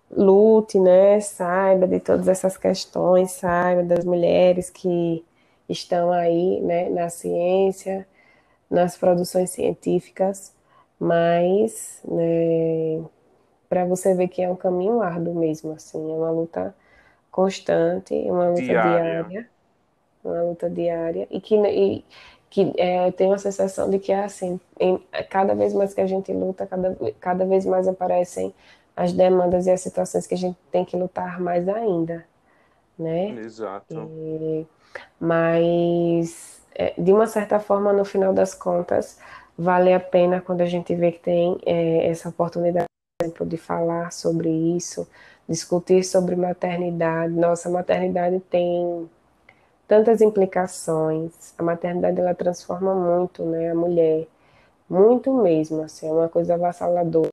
[0.09, 5.23] lute, né, saiba de todas essas questões, saiba das mulheres que
[5.69, 8.07] estão aí, né, na ciência,
[8.69, 10.53] nas produções científicas,
[10.99, 13.03] mas né,
[13.69, 16.75] para você ver que é um caminho árduo mesmo, assim, é uma luta
[17.31, 19.49] constante, uma luta diária, diária
[20.25, 22.05] uma luta diária e que e,
[22.49, 24.97] que é, tem a sensação de que é assim, em,
[25.29, 28.53] cada vez mais que a gente luta, cada, cada vez mais aparecem
[28.95, 32.25] as demandas e as situações que a gente tem que lutar mais ainda,
[32.97, 33.29] né?
[33.31, 33.93] Exato.
[33.93, 34.65] E,
[35.19, 39.19] mas, é, de uma certa forma, no final das contas,
[39.57, 42.87] vale a pena quando a gente vê que tem é, essa oportunidade,
[43.19, 45.07] por exemplo, de falar sobre isso,
[45.47, 47.33] discutir sobre maternidade.
[47.33, 49.09] Nossa, a maternidade tem
[49.87, 51.53] tantas implicações.
[51.57, 54.27] A maternidade ela transforma muito, né, a mulher,
[54.89, 57.29] muito mesmo, assim, é uma coisa avassaladora.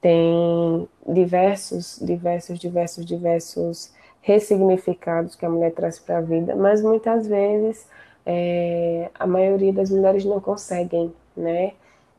[0.00, 3.92] Tem diversos, diversos, diversos, diversos
[4.28, 7.88] ressignificados que a mulher traz para a vida, mas muitas vezes
[8.26, 11.72] é, a maioria das mulheres não conseguem né,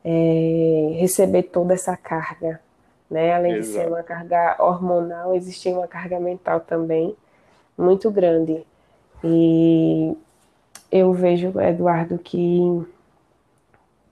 [0.04, 2.60] é, receber toda essa carga.
[3.08, 3.32] Né?
[3.32, 3.66] Além Exato.
[3.66, 7.16] de ser uma carga hormonal, existe uma carga mental também
[7.78, 8.66] muito grande.
[9.22, 10.16] E
[10.90, 12.84] eu vejo, Eduardo, que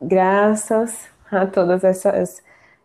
[0.01, 2.41] graças a todas essas,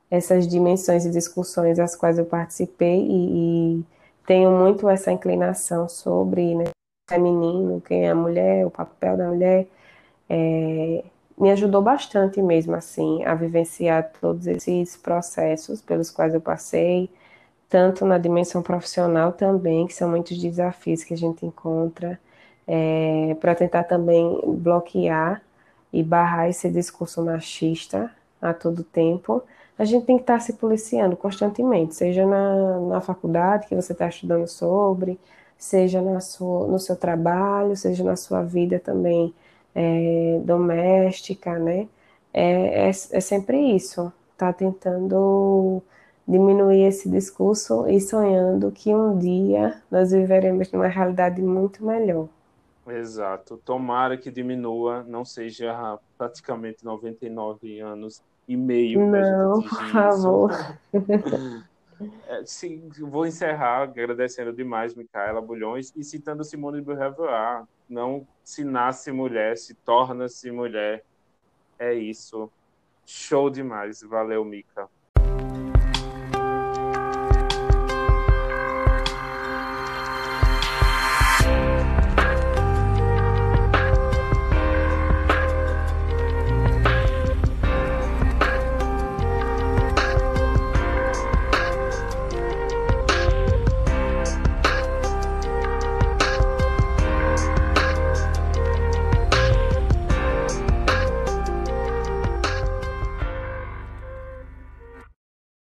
[0.10, 3.86] essas dimensões e discussões às quais eu participei e, e
[4.26, 9.28] tenho muito essa inclinação sobre né, o feminino, quem é a mulher, o papel da
[9.30, 9.68] mulher,
[10.30, 11.04] é,
[11.38, 17.10] me ajudou bastante mesmo assim a vivenciar todos esses processos pelos quais eu passei,
[17.70, 22.20] tanto na dimensão profissional também, que são muitos desafios que a gente encontra,
[22.68, 25.42] é, para tentar também bloquear
[25.92, 28.12] e barrar esse discurso machista
[28.42, 29.44] a todo tempo.
[29.78, 34.08] A gente tem que estar se policiando constantemente, seja na, na faculdade que você está
[34.08, 35.20] estudando sobre,
[35.58, 39.34] seja na sua, no seu trabalho, seja na sua vida também
[39.74, 41.88] é, doméstica, né?
[42.34, 45.82] É, é, é sempre isso, tá tentando
[46.28, 52.28] diminuir esse discurso e sonhando que um dia nós viveremos numa realidade muito melhor.
[52.88, 53.58] Exato.
[53.64, 60.52] Tomara que diminua, não seja praticamente 99 anos e meio Não, por favor.
[62.28, 67.64] É, sim, vou encerrar agradecendo demais Micaela Bulhões e citando Simone de Beauvoir.
[67.88, 71.04] Não se nasce mulher, se torna-se mulher.
[71.80, 72.52] É isso.
[73.06, 74.02] Show demais.
[74.02, 74.90] Valeu, Mica.